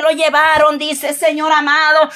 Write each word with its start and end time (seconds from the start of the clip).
lo 0.00 0.10
llevaron, 0.10 0.78
dice 0.78 1.14
Señor 1.14 1.52
amado. 1.52 2.10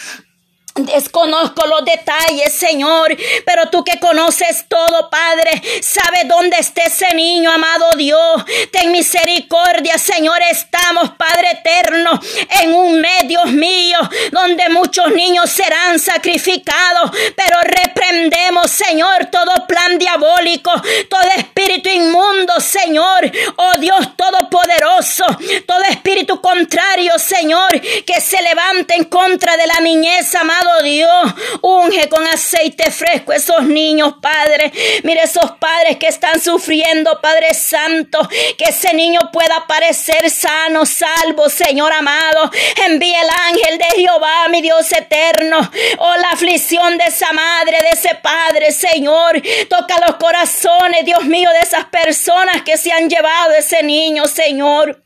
Desconozco 0.76 1.65
los 1.69 1.85
detalles, 1.85 2.52
Señor, 2.52 3.16
pero 3.47 3.71
tú 3.71 3.84
que 3.84 4.00
conoces 4.00 4.66
todo, 4.66 5.08
Padre, 5.08 5.62
sabes 5.80 6.27
dónde 6.27 6.56
está 6.58 6.82
ese 6.82 7.14
niño, 7.14 7.48
amado 7.52 7.93
Dios. 7.96 8.45
Ten 8.72 8.90
misericordia, 8.90 9.96
Señor. 9.98 10.37
Estamos, 10.50 11.10
Padre 11.10 11.50
eterno, 11.52 12.21
en 12.60 12.74
un 12.74 13.00
mes, 13.00 13.24
mío, 13.52 13.98
donde 14.32 14.68
muchos 14.70 15.12
niños 15.12 15.48
serán 15.48 16.00
sacrificados, 16.00 17.12
pero 17.36 17.56
reprendemos, 17.62 18.68
Señor, 18.68 19.27
todo 19.30 19.68
plan 19.68 19.96
diabólico, 19.96 20.72
todo 21.09 21.29
espíritu 21.36 21.88
inmundo, 21.88 22.59
Señor. 22.59 23.30
Oh 23.56 23.79
Dios 23.79 24.16
Todopoderoso, 24.16 25.25
todo 25.66 25.82
espíritu 25.88 26.41
contrario, 26.41 27.16
Señor, 27.18 27.80
que 27.80 28.20
se 28.20 28.43
levante 28.43 28.95
en 28.95 29.04
contra 29.04 29.56
de 29.56 29.66
la 29.68 29.80
niñez, 29.80 30.34
amado 30.34 30.63
Dios, 30.82 31.34
unge 31.62 32.09
con 32.09 32.27
aceite 32.27 32.91
fresco 32.91 33.32
esos 33.32 33.64
niños, 33.64 34.14
Padre. 34.20 34.72
Mire 35.02 35.22
esos 35.22 35.52
padres 35.52 35.96
que 35.96 36.09
están 36.09 36.41
sufriendo, 36.41 37.20
Padre 37.20 37.55
Santo, 37.55 38.27
que 38.59 38.64
ese 38.64 38.95
niño 38.95 39.20
pueda 39.32 39.56
aparecer 39.56 40.30
sano, 40.30 40.86
salvo, 40.86 41.48
Señor 41.48 41.92
amado. 41.92 42.50
Envíe 42.86 43.14
el 43.14 43.30
ángel 43.48 43.78
de 43.78 43.84
Jehová, 43.96 44.48
mi 44.48 44.60
Dios 44.60 44.91
eterno. 44.92 45.58
Oh, 45.98 46.16
la 46.16 46.30
aflicción 46.30 46.98
de 46.98 47.05
esa 47.05 47.33
madre, 47.33 47.78
de 47.83 47.91
ese 47.91 48.14
padre, 48.16 48.72
Señor. 48.72 49.41
Toca 49.69 49.98
los 50.06 50.16
corazones, 50.16 51.05
Dios 51.05 51.24
mío, 51.24 51.50
de 51.50 51.60
esas 51.60 51.84
personas 51.86 52.62
que 52.62 52.77
se 52.77 52.92
han 52.92 53.08
llevado 53.08 53.52
ese 53.52 53.83
niño, 53.83 54.27
Señor. 54.27 55.03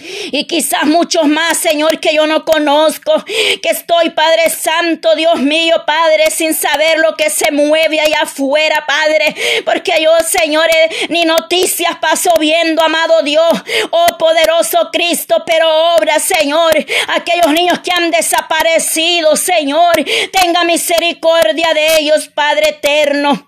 Y 0.00 0.44
quizás 0.44 0.84
muchos 0.84 1.26
más, 1.26 1.58
Señor, 1.58 2.00
que 2.00 2.14
yo 2.14 2.26
no 2.26 2.44
conozco, 2.44 3.24
que 3.24 3.68
estoy, 3.70 4.10
Padre 4.10 4.50
Santo, 4.50 5.14
Dios 5.14 5.40
mío, 5.40 5.82
Padre, 5.86 6.30
sin 6.30 6.54
saber 6.54 6.98
lo 6.98 7.16
que 7.16 7.30
se 7.30 7.50
mueve 7.50 8.00
allá 8.00 8.22
afuera, 8.22 8.84
Padre, 8.86 9.34
porque 9.64 9.92
yo, 10.02 10.10
Señor, 10.26 10.66
eh, 10.68 11.06
ni 11.08 11.24
noticias 11.24 11.96
paso 12.00 12.30
viendo, 12.38 12.82
amado 12.82 13.22
Dios, 13.22 13.52
oh 13.90 14.18
poderoso 14.18 14.90
Cristo, 14.92 15.42
pero 15.46 15.94
obra, 15.96 16.18
Señor, 16.18 16.72
aquellos 17.08 17.50
niños 17.52 17.80
que 17.80 17.92
han 17.92 18.10
desaparecido, 18.10 19.36
Señor, 19.36 19.94
tenga 20.32 20.64
misericordia 20.64 21.72
de 21.74 21.98
ellos, 21.98 22.28
Padre 22.28 22.70
eterno. 22.70 23.47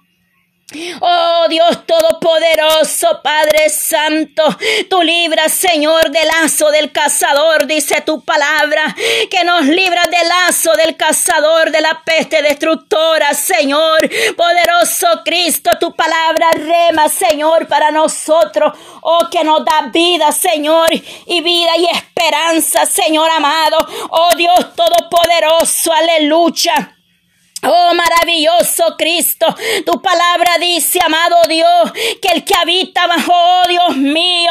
Oh 1.01 1.47
Dios 1.49 1.85
Todopoderoso, 1.85 3.21
Padre 3.23 3.69
Santo, 3.71 4.45
tú 4.89 5.03
libras, 5.03 5.53
Señor, 5.53 6.11
del 6.11 6.29
lazo 6.29 6.71
del 6.71 6.93
cazador, 6.93 7.67
dice 7.67 8.03
tu 8.03 8.25
palabra, 8.25 8.95
que 9.31 9.43
nos 9.45 9.65
libra 9.65 10.03
del 10.05 10.29
lazo 10.29 10.73
del 10.75 10.97
cazador, 10.97 11.73
de 11.73 11.81
la 11.81 12.03
peste 12.05 12.43
destructora, 12.43 13.35
Señor. 13.35 13.99
Poderoso 14.37 15.23
Cristo, 15.25 15.71
tu 15.81 15.95
palabra 15.95 16.51
rema, 16.53 17.09
Señor, 17.09 17.67
para 17.67 17.91
nosotros. 17.91 18.73
Oh, 19.03 19.29
que 19.31 19.43
nos 19.43 19.65
da 19.65 19.89
vida, 19.93 20.31
Señor, 20.31 20.91
y 20.93 21.41
vida 21.41 21.77
y 21.79 21.87
esperanza, 21.87 22.87
Señor 22.87 23.29
amado. 23.31 23.79
Oh 24.11 24.37
Dios 24.37 24.75
Todopoderoso, 24.77 25.93
aleluya. 25.93 27.00
Oh 27.63 27.93
maravilloso 27.93 28.97
Cristo, 28.97 29.47
tu 29.85 30.01
palabra 30.01 30.57
dice, 30.59 30.99
amado 31.05 31.37
Dios, 31.47 31.93
que 32.23 32.29
el 32.33 32.43
que 32.43 32.55
habita 32.55 33.07
bajo, 33.07 33.33
oh 33.35 33.69
Dios 33.69 33.97
mío, 33.99 34.51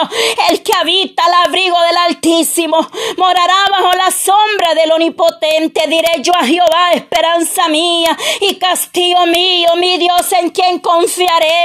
el 0.52 0.62
que 0.62 0.72
habita 0.80 1.24
al 1.26 1.48
abrigo 1.48 1.82
del 1.82 1.98
Altísimo, 1.98 2.78
morará 3.18 3.56
bajo 3.72 3.94
la 3.94 4.12
sombra 4.12 4.76
del 4.76 4.92
Omnipotente. 4.92 5.88
Diré 5.88 6.22
yo 6.22 6.34
a 6.36 6.46
Jehová, 6.46 6.92
esperanza 6.94 7.68
mía 7.68 8.16
y 8.42 8.56
castigo 8.58 9.26
mío, 9.26 9.70
mi 9.78 9.98
Dios 9.98 10.32
en 10.34 10.52
quien 10.52 10.78
confiaré. 10.78 11.64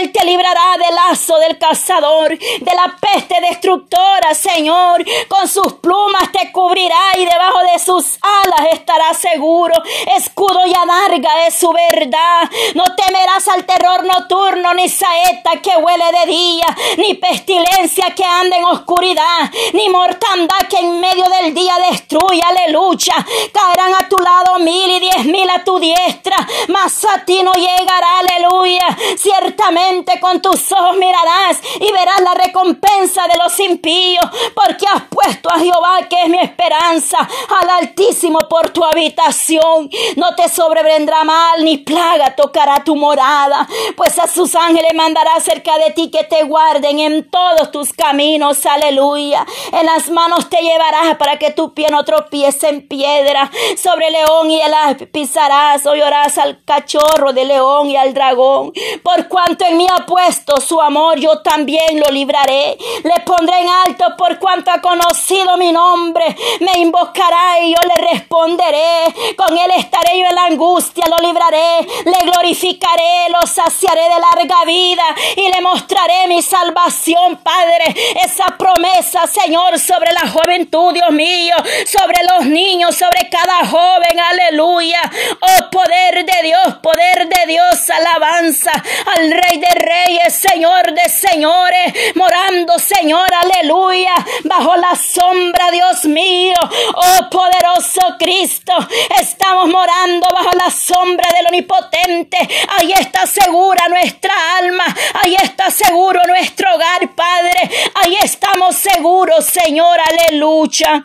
Él 0.00 0.10
te 0.10 0.24
librará 0.24 0.78
del 0.78 0.94
lazo 0.94 1.38
del 1.38 1.58
cazador, 1.58 2.38
de 2.38 2.74
la 2.74 2.96
peste 2.98 3.38
destructora, 3.42 4.34
Señor. 4.34 5.04
Con 5.28 5.46
sus 5.48 5.74
plumas 5.74 6.32
te 6.32 6.50
cubrirá 6.50 7.12
y 7.18 7.26
debajo 7.26 7.58
de 7.72 7.78
sus 7.78 8.18
alas 8.22 8.72
estará 8.72 9.12
seguro. 9.12 9.74
Escudo 10.16 10.66
y 10.66 10.77
amarga 10.82 11.46
es 11.46 11.54
su 11.54 11.70
verdad. 11.72 12.50
No 12.74 12.84
temerás 12.94 13.48
al 13.48 13.64
terror 13.64 14.04
nocturno, 14.04 14.74
ni 14.74 14.88
saeta 14.88 15.60
que 15.62 15.76
huele 15.76 16.04
de 16.20 16.32
día, 16.32 16.66
ni 16.96 17.14
pestilencia 17.14 18.14
que 18.14 18.24
anda 18.24 18.56
en 18.56 18.64
oscuridad, 18.64 19.50
ni 19.72 19.88
mortandad 19.88 20.68
que 20.68 20.78
en 20.78 21.00
medio 21.00 21.24
del 21.26 21.54
día 21.54 21.74
destruye. 21.90 22.42
Aleluya. 22.42 23.14
Caerán 23.52 23.94
a 23.94 24.08
tu 24.08 24.18
lado 24.18 24.58
mil 24.60 24.90
y 24.90 25.00
diez 25.00 25.24
mil 25.24 25.48
a 25.50 25.64
tu 25.64 25.78
diestra, 25.78 26.36
mas 26.68 27.04
a 27.04 27.24
ti 27.24 27.42
no 27.42 27.52
llegará. 27.52 28.18
Aleluya. 28.18 28.96
Ciertamente 29.16 30.20
con 30.20 30.40
tus 30.40 30.72
ojos 30.72 30.96
mirarás 30.96 31.58
y 31.80 31.92
verás 31.92 32.20
la 32.20 32.34
recompensa 32.34 33.26
de 33.26 33.38
los 33.38 33.58
impíos, 33.60 34.24
porque 34.54 34.86
has 34.86 35.02
puesto 35.08 35.50
a 35.50 35.58
Jehová, 35.58 36.08
que 36.08 36.22
es 36.22 36.28
mi 36.28 36.38
esperanza, 36.38 37.18
al 37.60 37.68
Altísimo 37.70 38.38
por 38.48 38.70
tu 38.70 38.84
habitación. 38.84 39.90
No 40.16 40.34
te 40.34 40.48
sobrevendrá 40.68 41.24
mal, 41.24 41.64
ni 41.64 41.78
plaga 41.78 42.36
tocará 42.36 42.84
tu 42.84 42.94
morada, 42.94 43.66
pues 43.96 44.18
a 44.18 44.26
sus 44.26 44.54
ángeles 44.54 44.92
mandará 44.94 45.40
cerca 45.40 45.78
de 45.78 45.92
ti 45.92 46.10
que 46.10 46.24
te 46.24 46.42
guarden 46.44 46.98
en 46.98 47.30
todos 47.30 47.70
tus 47.70 47.94
caminos, 47.94 48.66
aleluya. 48.66 49.46
En 49.72 49.86
las 49.86 50.10
manos 50.10 50.50
te 50.50 50.60
llevarás 50.60 51.16
para 51.16 51.38
que 51.38 51.52
tu 51.52 51.72
pie 51.72 51.86
no 51.90 52.04
tropiece 52.04 52.68
en 52.68 52.86
piedra, 52.86 53.50
sobre 53.78 54.08
el 54.08 54.12
león 54.12 54.50
y 54.50 54.60
el 54.60 55.08
pisarás, 55.08 55.86
oirás 55.86 56.36
al 56.36 56.62
cachorro 56.64 57.32
de 57.32 57.46
león 57.46 57.88
y 57.88 57.96
al 57.96 58.12
dragón, 58.12 58.72
por 59.02 59.26
cuanto 59.28 59.64
en 59.64 59.78
mí 59.78 59.86
ha 59.90 60.04
puesto 60.04 60.60
su 60.60 60.80
amor, 60.82 61.18
yo 61.18 61.40
también 61.40 61.98
lo 61.98 62.12
libraré, 62.12 62.76
le 63.04 63.20
pondré 63.24 63.62
en 63.62 63.68
alto 63.68 64.04
por 64.18 64.38
cuanto 64.38 64.70
ha 64.70 64.82
conocido 64.82 65.56
mi 65.56 65.72
nombre, 65.72 66.24
me 66.60 66.78
invocará 66.80 67.58
y 67.62 67.70
yo 67.70 67.78
le 67.88 68.12
responderé, 68.12 69.34
con 69.34 69.56
él 69.56 69.70
estaré 69.74 70.20
yo 70.20 70.26
en 70.26 70.34
la 70.34 70.57
angustia 70.58 71.04
lo 71.08 71.18
libraré, 71.24 71.86
le 72.04 72.30
glorificaré, 72.30 73.28
lo 73.30 73.46
saciaré 73.46 74.02
de 74.02 74.20
larga 74.20 74.64
vida 74.66 75.04
y 75.36 75.48
le 75.52 75.60
mostraré 75.60 76.26
mi 76.26 76.42
salvación, 76.42 77.36
Padre. 77.36 77.94
Esa 78.24 78.46
promesa, 78.58 79.26
Señor, 79.28 79.78
sobre 79.78 80.12
la 80.12 80.28
juventud, 80.28 80.92
Dios 80.92 81.10
mío, 81.12 81.54
sobre 81.86 82.18
los 82.32 82.46
niños, 82.46 82.96
sobre 82.96 83.28
cada 83.30 83.66
joven, 83.66 84.18
aleluya. 84.18 85.00
Oh, 85.40 85.70
poder 85.70 86.24
de 86.24 86.42
Dios, 86.42 86.74
poder 86.82 87.28
de 87.28 87.46
Dios, 87.46 87.90
alabanza 87.90 88.72
al 89.16 89.30
Rey 89.30 89.58
de 89.60 89.74
Reyes, 89.74 90.34
Señor 90.34 90.92
de 90.92 91.08
Señores, 91.08 92.16
morando, 92.16 92.78
Señor, 92.78 93.28
aleluya, 93.32 94.14
bajo 94.42 94.74
la 94.76 94.96
sombra, 94.96 95.70
Dios 95.70 96.04
mío. 96.06 96.56
Oh, 96.96 97.30
poderoso 97.30 98.16
Cristo, 98.18 98.72
estamos 99.20 99.68
morando 99.68 100.26
bajo 100.34 100.47
la 100.56 100.70
sombra 100.70 101.28
del 101.36 101.46
Omnipotente. 101.46 102.38
Ahí 102.78 102.92
está 102.92 103.26
segura 103.26 103.88
nuestra 103.88 104.32
alma. 104.58 104.84
Ahí 105.22 105.34
está 105.34 105.70
seguro 105.70 106.20
nuestro 106.26 106.74
hogar, 106.74 107.14
Padre. 107.14 107.70
Ahí 107.94 108.16
estamos 108.22 108.76
seguros, 108.76 109.44
Señor. 109.44 109.98
Aleluya. 110.10 111.04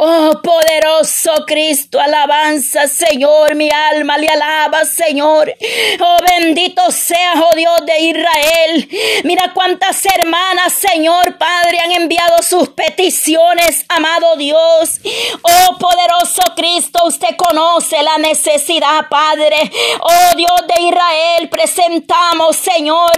Oh 0.00 0.40
poderoso 0.42 1.44
Cristo, 1.46 1.98
alabanza 2.00 2.86
Señor, 2.86 3.54
mi 3.56 3.68
alma 3.68 4.16
le 4.16 4.28
alaba 4.28 4.84
Señor. 4.84 5.52
Oh 6.00 6.16
bendito 6.24 6.90
sea, 6.90 7.34
oh 7.34 7.54
Dios 7.56 7.84
de 7.84 7.98
Israel. 7.98 8.88
Mira 9.24 9.52
cuántas 9.52 10.04
hermanas, 10.06 10.72
Señor 10.72 11.36
Padre, 11.36 11.80
han 11.80 11.92
enviado 11.92 12.42
sus 12.42 12.68
peticiones, 12.68 13.84
amado 13.88 14.36
Dios. 14.36 15.00
Oh 15.42 15.78
poderoso 15.78 16.42
Cristo, 16.54 17.00
usted 17.04 17.36
conoce 17.36 18.00
la 18.02 18.18
necesidad, 18.18 19.08
Padre. 19.10 19.56
Oh 20.00 20.36
Dios 20.36 20.62
de 20.68 20.82
Israel, 20.84 21.48
presentamos, 21.50 22.56
Señor, 22.56 23.12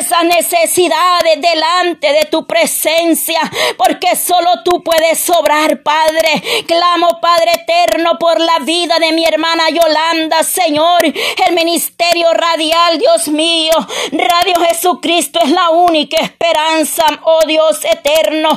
esas 0.00 0.24
necesidades 0.24 1.40
delante 1.40 2.12
de 2.12 2.24
tu 2.24 2.46
presencia, 2.46 3.40
porque 3.76 4.16
solo 4.16 4.62
tú 4.64 4.82
puedes 4.82 5.20
sobrar, 5.20 5.82
Padre. 5.82 5.91
Padre. 5.92 6.64
Clamo, 6.66 7.20
Padre 7.20 7.52
eterno, 7.52 8.18
por 8.18 8.40
la 8.40 8.60
vida 8.60 8.98
de 8.98 9.12
mi 9.12 9.26
hermana 9.26 9.64
Yolanda, 9.68 10.42
Señor. 10.42 11.04
El 11.04 11.54
ministerio 11.54 12.32
radial, 12.32 12.98
Dios 12.98 13.28
mío. 13.28 13.74
Radio 14.10 14.54
Jesucristo 14.68 15.40
es 15.44 15.50
la 15.50 15.68
única 15.68 16.16
esperanza, 16.16 17.04
oh 17.24 17.44
Dios 17.46 17.84
eterno. 17.84 18.48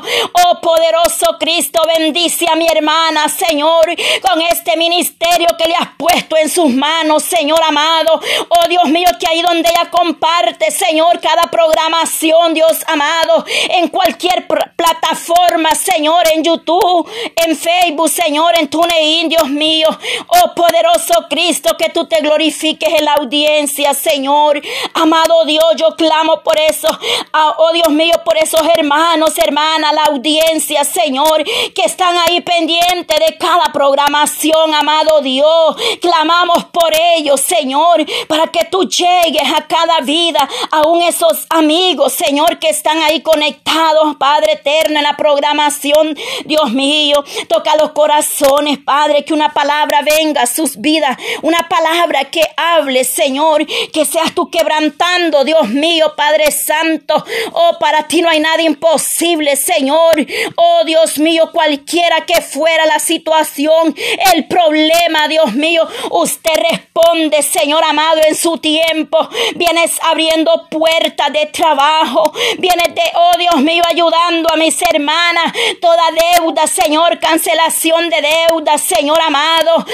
Oh 0.46 0.62
poderoso 0.62 1.38
Cristo, 1.38 1.82
bendice 1.98 2.46
a 2.50 2.56
mi 2.56 2.68
hermana, 2.68 3.28
Señor, 3.28 3.84
con 4.22 4.42
este 4.42 4.78
ministerio 4.78 5.48
que 5.58 5.68
le 5.68 5.76
has 5.76 5.90
puesto 5.98 6.38
en 6.38 6.50
sus 6.50 6.70
manos, 6.70 7.24
Señor 7.24 7.62
amado. 7.64 8.22
Oh 8.48 8.68
Dios 8.70 8.86
mío, 8.86 9.10
que 9.20 9.28
ahí 9.28 9.42
donde 9.42 9.70
ella 9.70 9.90
comparte, 9.92 10.72
Señor, 10.72 11.20
cada 11.20 11.44
programación, 11.52 12.54
Dios 12.54 12.78
amado, 12.88 13.44
en 13.72 13.90
cualquier 13.90 14.48
plataforma, 14.48 15.76
Señor, 15.76 16.24
en 16.34 16.44
YouTube, 16.44 17.10
en 17.36 17.56
Facebook, 17.56 18.10
Señor, 18.10 18.54
en 18.60 18.68
TuneIn, 18.68 19.30
Dios 19.30 19.50
mío. 19.50 19.88
Oh 20.27 20.54
poderoso 20.56 21.13
Cristo, 21.30 21.75
que 21.77 21.89
tú 21.89 22.06
te 22.06 22.22
glorifiques 22.22 22.89
en 22.94 23.06
la 23.06 23.13
audiencia, 23.13 23.94
Señor. 23.94 24.62
Amado 24.94 25.45
Dios, 25.45 25.66
yo 25.77 25.95
clamo 25.95 26.42
por 26.42 26.57
eso. 26.60 26.88
Ah, 27.33 27.56
oh 27.57 27.72
Dios 27.74 27.89
mío, 27.89 28.13
por 28.24 28.38
esos 28.38 28.62
hermanos, 28.75 29.38
hermanas, 29.38 29.94
la 29.94 30.04
audiencia, 30.06 30.83
Señor, 30.83 31.44
que 31.44 31.83
están 31.83 32.16
ahí 32.18 32.42
pendientes 32.42 33.19
de 33.19 33.38
cada 33.38 33.66
programación, 33.74 34.74
amado 34.74 35.22
Dios. 35.22 35.75
Clamamos 36.01 36.66
por 36.66 36.92
ellos, 37.16 37.42
Señor, 37.42 38.06
para 38.27 38.48
que 38.48 38.66
tú 38.66 38.88
llegues 38.88 39.51
a 39.56 39.66
cada 39.68 40.00
vida, 40.01 40.48
aún 40.72 41.01
esos 41.01 41.45
amigos, 41.50 42.13
Señor, 42.13 42.60
que 42.60 42.69
están 42.69 42.98
ahí 43.00 43.22
conectados, 43.22 44.16
Padre 44.18 44.54
eterno, 44.54 44.98
en 44.98 45.04
la 45.04 45.18
programación, 45.18 46.18
Dios 46.45 46.72
mío. 46.72 47.15
Toca 47.48 47.76
los 47.76 47.92
corazones, 47.92 48.80
Padre, 48.80 49.24
que 49.24 49.34
una 49.34 49.54
palabra 49.54 50.02
venga 50.02 50.44
a 50.44 50.48
sus 50.48 50.78
vidas, 50.78 51.18
una 51.42 51.68
palabra 51.70 52.26
que 52.26 52.42
hable, 52.58 53.04
Señor, 53.04 53.66
que 53.66 54.06
seas 54.06 54.34
tú 54.34 54.50
quebrantando, 54.50 55.44
Dios 55.44 55.70
mío, 55.70 56.14
Padre 56.16 56.52
Santo. 56.52 57.24
Oh, 57.54 57.78
para 57.80 58.08
ti 58.08 58.22
no 58.22 58.30
hay 58.30 58.40
nada 58.40 58.62
imposible, 58.62 59.56
Señor. 59.56 60.26
Oh, 60.56 60.84
Dios 60.86 61.18
mío, 61.18 61.50
cualquiera 61.52 62.26
que 62.26 62.42
fuera 62.42 62.86
la 62.86 63.00
situación, 63.00 63.96
el 64.34 64.48
problema, 64.48 65.28
Dios 65.28 65.54
mío, 65.54 65.88
usted 66.12 66.54
responde, 66.70 67.42
Señor 67.42 67.84
amado, 67.84 68.22
en 68.28 68.36
su 68.36 68.58
tiempo. 68.58 69.18
Vienes 69.56 70.00
abriendo 70.04 70.68
puertas 70.70 71.32
de 71.34 71.46
trabajo. 71.48 72.32
Vienes 72.58 72.96
de, 72.96 73.02
oh 73.16 73.38
Dios 73.38 73.58
mío, 73.58 73.84
ayudando 73.90 74.54
a 74.54 74.58
mis 74.58 74.82
hermanas. 74.82 75.54
Toda 75.82 76.04
deuda, 76.12 76.68
Señor, 76.68 77.05
cancelación 77.19 78.10
de 78.10 78.18
deuda, 78.22 78.78
Señor 78.78 79.22
amado. 79.22 79.86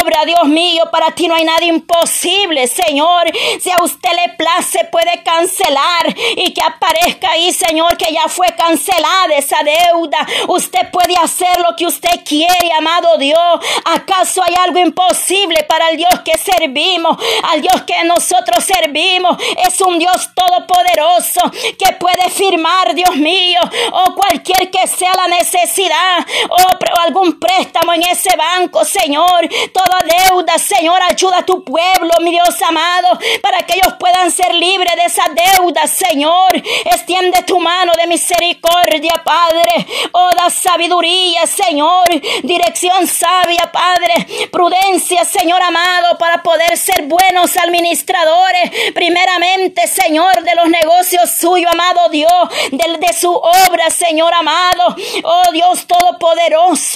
Obra, 0.00 0.24
Dios 0.24 0.44
mío, 0.44 0.84
para 0.90 1.10
ti 1.12 1.28
no 1.28 1.34
hay 1.34 1.44
nada 1.44 1.64
imposible, 1.64 2.66
Señor. 2.66 3.24
Si 3.60 3.70
a 3.70 3.82
usted 3.82 4.10
le 4.12 4.34
place, 4.34 4.84
puede 4.90 5.22
cancelar 5.22 6.14
y 6.36 6.52
que 6.52 6.62
aparezca 6.62 7.30
ahí, 7.30 7.52
Señor, 7.52 7.96
que 7.96 8.12
ya 8.12 8.28
fue 8.28 8.48
cancelada 8.56 9.34
esa 9.36 9.58
deuda. 9.62 10.26
Usted 10.48 10.90
puede 10.90 11.14
hacer 11.16 11.60
lo 11.60 11.74
que 11.76 11.86
usted 11.86 12.24
quiere, 12.24 12.72
amado 12.76 13.16
Dios. 13.18 13.60
¿Acaso 13.84 14.42
hay 14.42 14.54
algo 14.64 14.78
imposible 14.78 15.62
para 15.64 15.90
el 15.90 15.96
Dios 15.96 16.20
que 16.24 16.36
servimos? 16.38 17.16
Al 17.50 17.62
Dios 17.62 17.82
que 17.82 18.04
nosotros 18.04 18.64
servimos 18.64 19.36
es 19.66 19.80
un 19.80 19.98
Dios 19.98 20.30
todopoderoso 20.34 21.40
que 21.78 21.92
puede 21.94 22.28
firmar, 22.30 22.94
Dios 22.94 23.16
mío, 23.16 23.60
o 23.92 24.14
cualquier 24.14 24.70
que 24.70 24.86
sea 24.86 25.12
la 25.14 25.28
necesidad 25.28 26.26
o 26.56 27.00
algún 27.06 27.38
préstamo 27.38 27.92
en 27.92 28.02
ese 28.02 28.30
banco, 28.36 28.84
Señor. 28.84 29.48
Toda 29.72 30.00
deuda, 30.28 30.58
Señor, 30.58 31.00
ayuda 31.02 31.38
a 31.38 31.46
tu 31.46 31.62
pueblo, 31.64 32.10
mi 32.20 32.30
Dios 32.30 32.60
amado, 32.62 33.18
para 33.42 33.58
que 33.64 33.74
ellos 33.74 33.94
puedan 33.98 34.30
ser 34.30 34.54
libres 34.54 34.94
de 34.96 35.04
esa 35.04 35.24
deuda, 35.28 35.86
Señor. 35.86 36.56
Extiende 36.84 37.42
tu 37.42 37.58
mano 37.58 37.92
de 37.96 38.06
misericordia, 38.06 39.22
Padre. 39.24 39.86
Oh, 40.12 40.30
da 40.36 40.50
sabiduría, 40.50 41.46
Señor. 41.46 42.06
Dirección 42.42 43.06
sabia, 43.06 43.70
Padre. 43.72 44.48
Prudencia, 44.50 45.24
Señor 45.24 45.62
amado, 45.62 46.18
para 46.18 46.42
poder 46.42 46.76
ser 46.76 47.02
buenos 47.02 47.56
administradores. 47.56 48.92
Primeramente, 48.94 49.86
Señor, 49.86 50.42
de 50.42 50.54
los 50.54 50.68
negocios 50.68 51.30
suyos, 51.38 51.70
amado 51.72 52.08
Dios, 52.10 52.30
de, 52.70 52.98
de 52.98 53.12
su 53.12 53.32
obra, 53.32 53.90
Señor 53.90 54.32
amado. 54.34 54.96
Oh 55.24 55.52
Dios 55.52 55.86
Todopoderoso, 55.86 56.35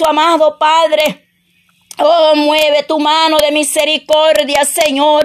amado 0.05 0.57
Padre. 0.57 1.20
Oh, 2.03 2.35
mueve 2.35 2.83
tu 2.83 2.97
mano 2.97 3.37
de 3.39 3.51
misericordia, 3.51 4.65
Señor. 4.65 5.23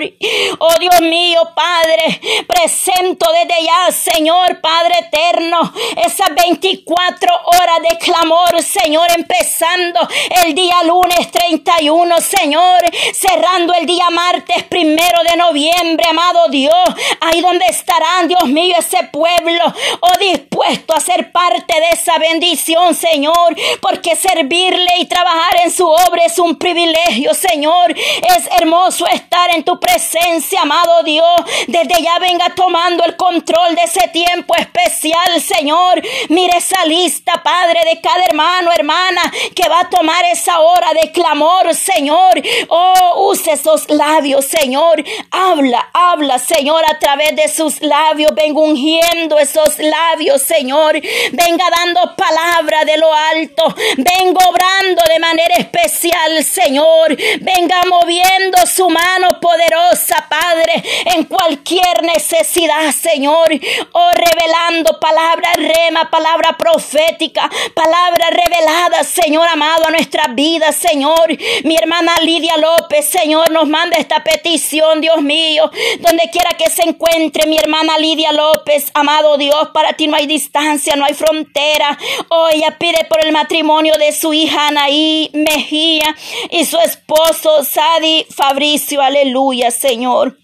Oh, 0.58 0.74
Dios 0.78 1.00
mío, 1.00 1.40
Padre, 1.54 2.20
presento 2.46 3.26
desde 3.32 3.64
ya, 3.64 3.90
Señor, 3.92 4.60
Padre 4.60 4.94
eterno, 4.98 5.72
esas 6.04 6.34
24 6.34 7.32
horas 7.46 7.78
de 7.88 7.98
clamor, 7.98 8.62
Señor, 8.62 9.08
empezando 9.16 10.00
el 10.44 10.54
día 10.54 10.82
lunes 10.84 11.30
31, 11.30 12.20
Señor, 12.20 12.80
cerrando 13.14 13.72
el 13.72 13.86
día 13.86 14.10
martes 14.10 14.64
primero 14.64 15.22
de 15.30 15.36
noviembre, 15.36 16.06
amado 16.10 16.48
Dios, 16.50 16.74
ahí 17.20 17.40
donde 17.40 17.64
estarán, 17.66 18.28
Dios 18.28 18.44
mío, 18.48 18.74
ese 18.78 19.02
pueblo, 19.04 19.62
oh, 20.00 20.18
dispuesto 20.18 20.94
a 20.94 21.00
ser 21.00 21.32
parte 21.32 21.80
de 21.80 21.88
esa 21.92 22.18
bendición, 22.18 22.94
Señor, 22.94 23.56
porque 23.80 24.14
servirle 24.14 24.90
y 24.98 25.06
trabajar 25.06 25.60
en 25.64 25.70
su 25.70 25.86
obra 25.86 26.24
es 26.26 26.38
un 26.38 26.56
privilegio, 26.66 27.32
Señor. 27.32 27.92
Es 27.92 28.48
hermoso 28.58 29.06
estar 29.06 29.54
en 29.54 29.62
tu 29.62 29.78
presencia, 29.78 30.62
amado 30.62 31.04
Dios. 31.04 31.36
Desde 31.68 32.02
ya 32.02 32.18
venga 32.18 32.52
tomando 32.56 33.04
el 33.04 33.16
control 33.16 33.76
de 33.76 33.82
ese 33.82 34.08
tiempo 34.08 34.52
especial, 34.56 35.40
Señor. 35.40 36.02
Mire 36.28 36.58
esa 36.58 36.84
lista, 36.86 37.40
Padre, 37.44 37.80
de 37.84 38.00
cada 38.00 38.24
hermano, 38.24 38.72
hermana, 38.72 39.22
que 39.54 39.68
va 39.68 39.80
a 39.80 39.90
tomar 39.90 40.24
esa 40.24 40.58
hora 40.58 40.92
de 41.00 41.12
clamor, 41.12 41.72
Señor. 41.72 42.32
Oh, 42.68 43.30
use 43.30 43.52
esos 43.52 43.88
labios, 43.88 44.44
Señor. 44.46 45.04
Habla, 45.30 45.88
habla, 45.92 46.40
Señor, 46.40 46.82
a 46.90 46.98
través 46.98 47.36
de 47.36 47.46
sus 47.46 47.80
labios. 47.80 48.34
Venga 48.34 48.60
ungiendo 48.60 49.38
esos 49.38 49.78
labios, 49.78 50.42
Señor. 50.42 51.00
Venga 51.30 51.64
dando 51.70 52.16
palabra 52.16 52.84
de 52.84 52.96
lo 52.96 53.12
alto. 53.12 53.72
Venga 53.98 54.48
obrando 54.48 55.02
de 55.08 55.20
manera 55.20 55.54
especial, 55.58 56.42
Señor. 56.46 57.16
Venga 57.40 57.80
moviendo 57.88 58.58
su 58.66 58.88
mano 58.88 59.40
poderosa, 59.40 60.26
Padre, 60.28 60.82
en 61.14 61.24
cualquier 61.24 62.02
necesidad, 62.02 62.92
Señor. 62.92 63.48
Oh, 63.92 64.10
revelando 64.12 64.98
palabra 65.00 65.52
rema, 65.56 66.10
palabra 66.10 66.56
profética, 66.56 67.50
palabra 67.74 68.28
revelada, 68.30 69.04
Señor 69.04 69.46
amado, 69.48 69.86
a 69.86 69.90
nuestra 69.90 70.28
vida, 70.28 70.72
Señor. 70.72 71.36
Mi 71.64 71.76
hermana 71.76 72.12
Lidia 72.22 72.56
López, 72.56 73.08
Señor, 73.08 73.50
nos 73.50 73.68
manda 73.68 73.96
esta 73.96 74.22
petición, 74.22 75.00
Dios 75.00 75.20
mío. 75.22 75.70
Donde 76.00 76.30
quiera 76.30 76.54
que 76.56 76.70
se 76.70 76.82
encuentre 76.88 77.46
mi 77.46 77.58
hermana 77.58 77.98
Lidia 77.98 78.32
López, 78.32 78.90
amado 78.94 79.36
Dios, 79.36 79.68
para 79.72 79.94
ti 79.94 80.06
no 80.06 80.16
hay 80.16 80.26
distancia, 80.26 80.96
no 80.96 81.04
hay 81.04 81.14
frontera. 81.14 81.98
Oh, 82.28 82.48
ella 82.52 82.76
pide 82.78 83.04
por 83.08 83.24
el 83.24 83.32
matrimonio 83.32 83.94
de 83.98 84.12
su 84.12 84.32
hija 84.32 84.68
Anaí 84.68 85.30
Mejía 85.32 86.14
y 86.50 86.64
su 86.64 86.78
esposo 86.78 87.64
Sadi 87.64 88.26
Fabricio. 88.30 89.00
Aleluya, 89.02 89.70
Señor. 89.70 90.38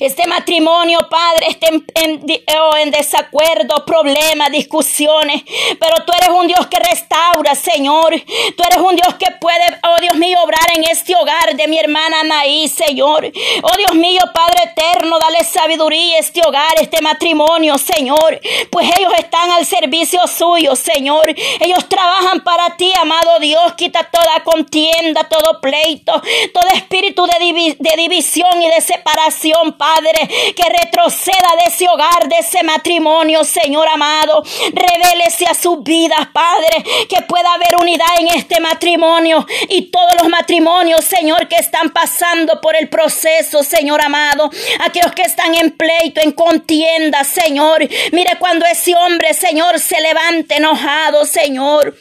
Este 0.00 0.26
matrimonio, 0.26 0.98
Padre, 1.08 1.46
está 1.48 1.68
oh, 1.70 2.76
en, 2.76 2.90
desacuerdo, 2.90 3.84
problemas, 3.84 4.50
discusiones. 4.50 5.42
Pero 5.78 6.04
tú 6.04 6.12
eres 6.18 6.30
un 6.30 6.46
Dios 6.46 6.66
que 6.66 6.78
restaura, 6.78 7.54
Señor. 7.54 8.20
Tú 8.56 8.62
eres 8.64 8.78
un 8.78 8.96
Dios 8.96 9.14
que 9.14 9.30
puede, 9.40 9.64
oh 9.82 10.00
Dios 10.00 10.16
mío, 10.16 10.38
obrar 10.42 10.70
en 10.74 10.84
este 10.84 11.14
hogar 11.14 11.54
de 11.54 11.68
mi 11.68 11.78
hermana 11.78 12.20
Anaí, 12.20 12.68
Señor. 12.68 13.30
Oh 13.62 13.76
Dios 13.76 13.94
mío, 13.94 14.20
Padre 14.34 14.72
eterno, 14.72 15.18
dale 15.18 15.44
sabiduría 15.44 16.16
a 16.16 16.20
este 16.20 16.40
hogar, 16.46 16.72
este 16.80 17.00
matrimonio, 17.00 17.76
Señor. 17.78 18.40
Pues 18.70 18.90
ellos 18.98 19.12
están 19.18 19.50
al 19.50 19.66
servicio 19.66 20.20
suyo, 20.26 20.76
Señor. 20.76 21.34
Ellos 21.60 21.88
trabajan 21.88 22.40
para 22.40 22.76
ti, 22.76 22.92
amado 23.00 23.38
Dios. 23.40 23.74
Quita 23.74 24.08
toda 24.10 24.42
contienda, 24.44 25.24
todo 25.24 25.60
pleito, 25.60 26.12
todo 26.52 26.68
espíritu 26.74 27.26
de 27.26 27.96
división 27.96 28.62
y 28.62 28.68
de 28.68 28.80
separación 28.80 29.59
Padre, 29.76 30.28
que 30.56 30.64
retroceda 30.82 31.48
de 31.62 31.68
ese 31.68 31.88
hogar, 31.88 32.28
de 32.28 32.36
ese 32.38 32.62
matrimonio, 32.62 33.44
Señor 33.44 33.86
amado. 33.88 34.42
Revélese 34.72 35.46
a 35.46 35.54
sus 35.54 35.82
vidas, 35.82 36.28
Padre, 36.32 37.06
que 37.08 37.22
pueda 37.22 37.54
haber 37.54 37.76
unidad 37.80 38.08
en 38.18 38.28
este 38.28 38.60
matrimonio 38.60 39.46
y 39.68 39.90
todos 39.90 40.14
los 40.20 40.28
matrimonios, 40.28 41.04
Señor, 41.04 41.48
que 41.48 41.56
están 41.56 41.90
pasando 41.90 42.60
por 42.60 42.76
el 42.76 42.88
proceso, 42.88 43.62
Señor 43.62 44.00
amado. 44.00 44.50
Aquellos 44.80 45.12
que 45.12 45.22
están 45.22 45.54
en 45.54 45.70
pleito, 45.72 46.20
en 46.20 46.32
contienda, 46.32 47.24
Señor. 47.24 47.86
Mire 48.12 48.36
cuando 48.38 48.64
ese 48.66 48.94
hombre, 48.94 49.34
Señor, 49.34 49.78
se 49.78 50.00
levante 50.00 50.56
enojado, 50.56 51.24
Señor. 51.24 51.94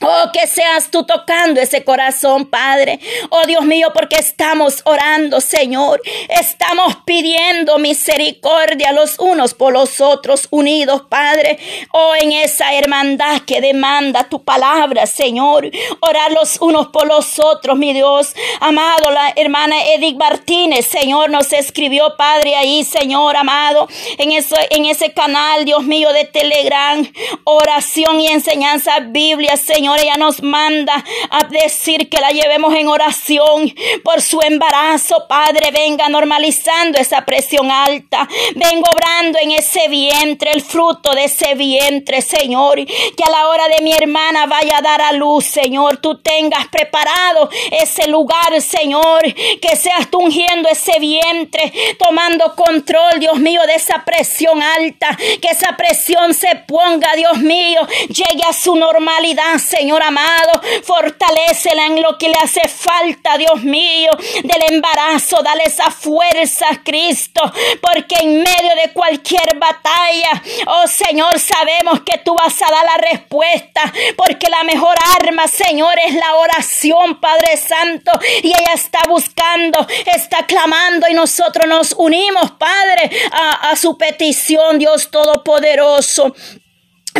Oh, 0.00 0.30
que 0.32 0.46
seas 0.46 0.90
tú 0.90 1.04
tocando 1.04 1.60
ese 1.60 1.82
corazón, 1.82 2.46
Padre. 2.46 3.00
Oh, 3.30 3.46
Dios 3.46 3.64
mío, 3.64 3.92
porque 3.94 4.16
estamos 4.16 4.82
orando, 4.84 5.40
Señor. 5.40 6.02
Estamos 6.28 6.96
pidiendo 7.06 7.78
misericordia 7.78 8.92
los 8.92 9.18
unos 9.18 9.54
por 9.54 9.72
los 9.72 10.00
otros, 10.00 10.48
unidos, 10.50 11.02
Padre. 11.08 11.58
Oh, 11.92 12.14
en 12.14 12.32
esa 12.32 12.74
hermandad 12.74 13.40
que 13.46 13.60
demanda 13.60 14.24
tu 14.24 14.44
palabra, 14.44 15.06
Señor. 15.06 15.70
Orar 16.00 16.32
los 16.32 16.60
unos 16.60 16.88
por 16.88 17.06
los 17.06 17.38
otros, 17.38 17.78
mi 17.78 17.94
Dios. 17.94 18.34
Amado, 18.60 19.10
la 19.10 19.32
hermana 19.34 19.76
Edith 19.94 20.16
Martínez, 20.16 20.86
Señor, 20.86 21.30
nos 21.30 21.52
escribió, 21.52 22.16
Padre, 22.18 22.54
ahí, 22.56 22.84
Señor, 22.84 23.36
amado. 23.36 23.88
En, 24.18 24.30
en 24.30 24.84
ese 24.86 25.12
canal, 25.14 25.64
Dios 25.64 25.84
mío, 25.84 26.12
de 26.12 26.26
Telegram. 26.26 27.10
Oración 27.44 28.20
y 28.20 28.28
enseñanza 28.28 29.00
Biblia, 29.00 29.56
Señor. 29.56 29.85
Señor, 29.86 30.00
ella 30.00 30.16
nos 30.16 30.42
manda 30.42 31.04
a 31.30 31.44
decir 31.44 32.08
que 32.08 32.20
la 32.20 32.30
llevemos 32.30 32.74
en 32.74 32.88
oración 32.88 33.72
por 34.02 34.20
su 34.20 34.40
embarazo. 34.42 35.28
Padre, 35.28 35.70
venga 35.70 36.08
normalizando 36.08 36.98
esa 36.98 37.24
presión 37.24 37.70
alta. 37.70 38.28
Vengo 38.56 38.84
obrando 38.92 39.38
en 39.40 39.52
ese 39.52 39.86
vientre, 39.86 40.50
el 40.50 40.62
fruto 40.62 41.12
de 41.12 41.26
ese 41.26 41.54
vientre, 41.54 42.20
Señor. 42.20 42.84
Que 42.84 43.24
a 43.24 43.30
la 43.30 43.46
hora 43.46 43.68
de 43.68 43.80
mi 43.80 43.92
hermana 43.92 44.46
vaya 44.46 44.78
a 44.78 44.82
dar 44.82 45.00
a 45.00 45.12
luz, 45.12 45.44
Señor. 45.44 45.98
Tú 45.98 46.20
tengas 46.20 46.66
preparado 46.66 47.48
ese 47.70 48.08
lugar, 48.08 48.60
Señor. 48.60 49.22
Que 49.62 49.76
seas 49.76 50.10
tú 50.10 50.18
ungiendo 50.18 50.68
ese 50.68 50.98
vientre, 50.98 51.72
tomando 51.96 52.56
control, 52.56 53.20
Dios 53.20 53.38
mío, 53.38 53.60
de 53.68 53.76
esa 53.76 54.04
presión 54.04 54.60
alta. 54.60 55.16
Que 55.40 55.46
esa 55.48 55.76
presión 55.76 56.34
se 56.34 56.56
ponga, 56.66 57.14
Dios 57.14 57.38
mío, 57.38 57.86
llegue 58.08 58.42
a 58.48 58.52
su 58.52 58.74
normalidad, 58.74 59.58
Señor 59.58 59.75
amado. 60.02 60.60
Fortalecela 60.82 61.86
en 61.86 62.02
lo 62.02 62.16
que 62.18 62.28
le 62.28 62.36
hace 62.42 62.66
falta, 62.68 63.36
Dios 63.36 63.62
mío, 63.62 64.10
del 64.42 64.74
embarazo. 64.74 65.42
Dale 65.42 65.64
esa 65.64 65.90
fuerza, 65.90 66.66
Cristo, 66.84 67.40
porque 67.80 68.16
en 68.20 68.42
medio 68.42 68.74
de 68.82 68.92
cualquier 68.92 69.56
batalla, 69.56 70.42
oh 70.66 70.86
Señor, 70.86 71.38
sabemos 71.38 72.00
que 72.00 72.18
tú 72.18 72.34
vas 72.34 72.54
a 72.62 72.70
dar 72.70 72.84
la 72.84 73.10
respuesta, 73.10 73.92
porque 74.16 74.48
la 74.48 74.64
mejor 74.64 74.96
arma, 75.20 75.46
Señor, 75.46 75.94
es 76.06 76.14
la 76.14 76.34
oración, 76.36 77.20
Padre 77.20 77.56
Santo. 77.56 78.12
Y 78.42 78.48
ella 78.48 78.72
está 78.74 79.00
buscando, 79.08 79.86
está 80.06 80.46
clamando 80.46 81.06
y 81.08 81.14
nosotros 81.14 81.66
nos 81.66 81.92
unimos, 81.92 82.52
Padre, 82.52 83.10
a, 83.32 83.70
a 83.70 83.76
su 83.76 83.96
petición, 83.98 84.78
Dios 84.78 85.10
Todopoderoso. 85.10 86.34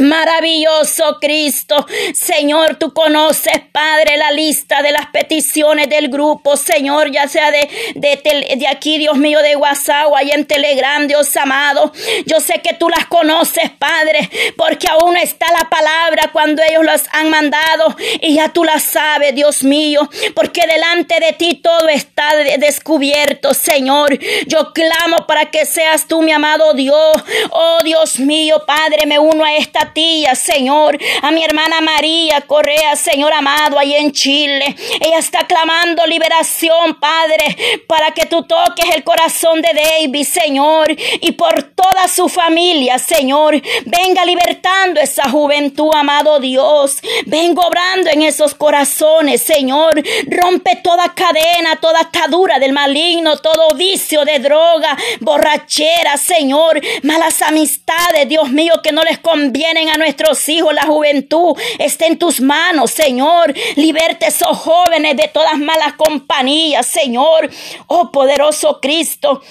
Maravilloso 0.00 1.18
Cristo, 1.20 1.86
Señor, 2.14 2.76
tú 2.76 2.92
conoces, 2.92 3.60
Padre, 3.72 4.16
la 4.16 4.30
lista 4.30 4.82
de 4.82 4.92
las 4.92 5.06
peticiones 5.06 5.88
del 5.88 6.08
grupo, 6.08 6.56
Señor, 6.56 7.10
ya 7.10 7.28
sea 7.28 7.50
de, 7.50 7.68
de, 7.94 8.66
aquí, 8.68 8.98
Dios 8.98 9.16
mío, 9.16 9.40
de 9.40 9.56
WhatsApp 9.56 10.08
o 10.08 10.16
ahí 10.16 10.30
en 10.32 10.46
Telegram, 10.46 11.06
Dios 11.06 11.34
amado. 11.36 11.92
Yo 12.26 12.40
sé 12.40 12.60
que 12.62 12.74
tú 12.74 12.88
las 12.88 13.06
conoces, 13.06 13.70
Padre, 13.78 14.28
porque 14.56 14.86
aún 14.88 15.16
está 15.16 15.46
la 15.52 15.68
palabra 15.70 16.30
cuando 16.32 16.62
ellos 16.68 16.84
las 16.84 17.04
han 17.12 17.30
mandado 17.30 17.96
y 18.20 18.34
ya 18.34 18.50
tú 18.50 18.64
las 18.64 18.82
sabes, 18.82 19.34
Dios 19.34 19.62
mío, 19.62 20.08
porque 20.34 20.62
delante 20.66 21.20
de 21.20 21.32
ti 21.32 21.54
todo 21.54 21.88
está 21.88 22.34
descubierto, 22.58 23.54
Señor. 23.54 24.18
Yo 24.46 24.72
clamo 24.72 25.26
para 25.26 25.46
que 25.50 25.64
seas 25.64 26.06
tú, 26.06 26.22
mi 26.22 26.32
amado 26.32 26.74
Dios. 26.74 27.22
Oh, 27.50 27.78
Dios 27.84 28.18
mío, 28.18 28.62
Padre, 28.66 29.06
me 29.06 29.18
uno 29.18 29.44
a 29.44 29.54
esta 29.54 29.85
tía, 29.92 30.34
Señor, 30.34 30.98
a 31.22 31.30
mi 31.30 31.44
hermana 31.44 31.80
María 31.80 32.40
Correa, 32.42 32.96
Señor 32.96 33.32
amado, 33.32 33.78
ahí 33.78 33.94
en 33.94 34.12
Chile. 34.12 34.76
Ella 35.00 35.18
está 35.18 35.46
clamando 35.46 36.06
liberación, 36.06 36.94
Padre, 37.00 37.84
para 37.86 38.12
que 38.12 38.26
tú 38.26 38.42
toques 38.42 38.94
el 38.94 39.04
corazón 39.04 39.62
de 39.62 39.70
David, 39.72 40.26
Señor, 40.26 40.94
y 41.20 41.32
por 41.32 41.62
toda 41.62 42.08
su 42.08 42.28
familia, 42.28 42.98
Señor. 42.98 43.60
Venga 43.84 44.24
libertando 44.24 45.00
esa 45.00 45.28
juventud, 45.30 45.90
amado 45.94 46.40
Dios. 46.40 46.98
Vengo 47.26 47.62
obrando 47.62 48.10
en 48.10 48.22
esos 48.22 48.54
corazones, 48.54 49.42
Señor. 49.42 50.02
Rompe 50.28 50.76
toda 50.82 51.14
cadena, 51.14 51.76
toda 51.80 52.00
atadura 52.00 52.58
del 52.58 52.72
maligno, 52.72 53.36
todo 53.38 53.74
vicio 53.74 54.24
de 54.24 54.38
droga, 54.38 54.96
borrachera, 55.20 56.16
Señor. 56.16 56.80
Malas 57.02 57.42
amistades, 57.42 58.28
Dios 58.28 58.50
mío, 58.50 58.74
que 58.82 58.92
no 58.92 59.02
les 59.02 59.18
conviene 59.18 59.75
a 59.76 59.96
nuestros 59.96 60.48
hijos, 60.48 60.72
la 60.72 60.86
juventud, 60.86 61.56
está 61.78 62.06
en 62.06 62.18
tus 62.18 62.40
manos, 62.40 62.90
Señor. 62.90 63.54
Liberte 63.76 64.26
esos 64.26 64.56
jóvenes 64.56 65.16
de 65.16 65.28
todas 65.28 65.58
malas 65.58 65.92
compañías, 65.94 66.86
Señor. 66.86 67.50
Oh 67.86 68.10
poderoso 68.10 68.80
Cristo, 68.80 69.42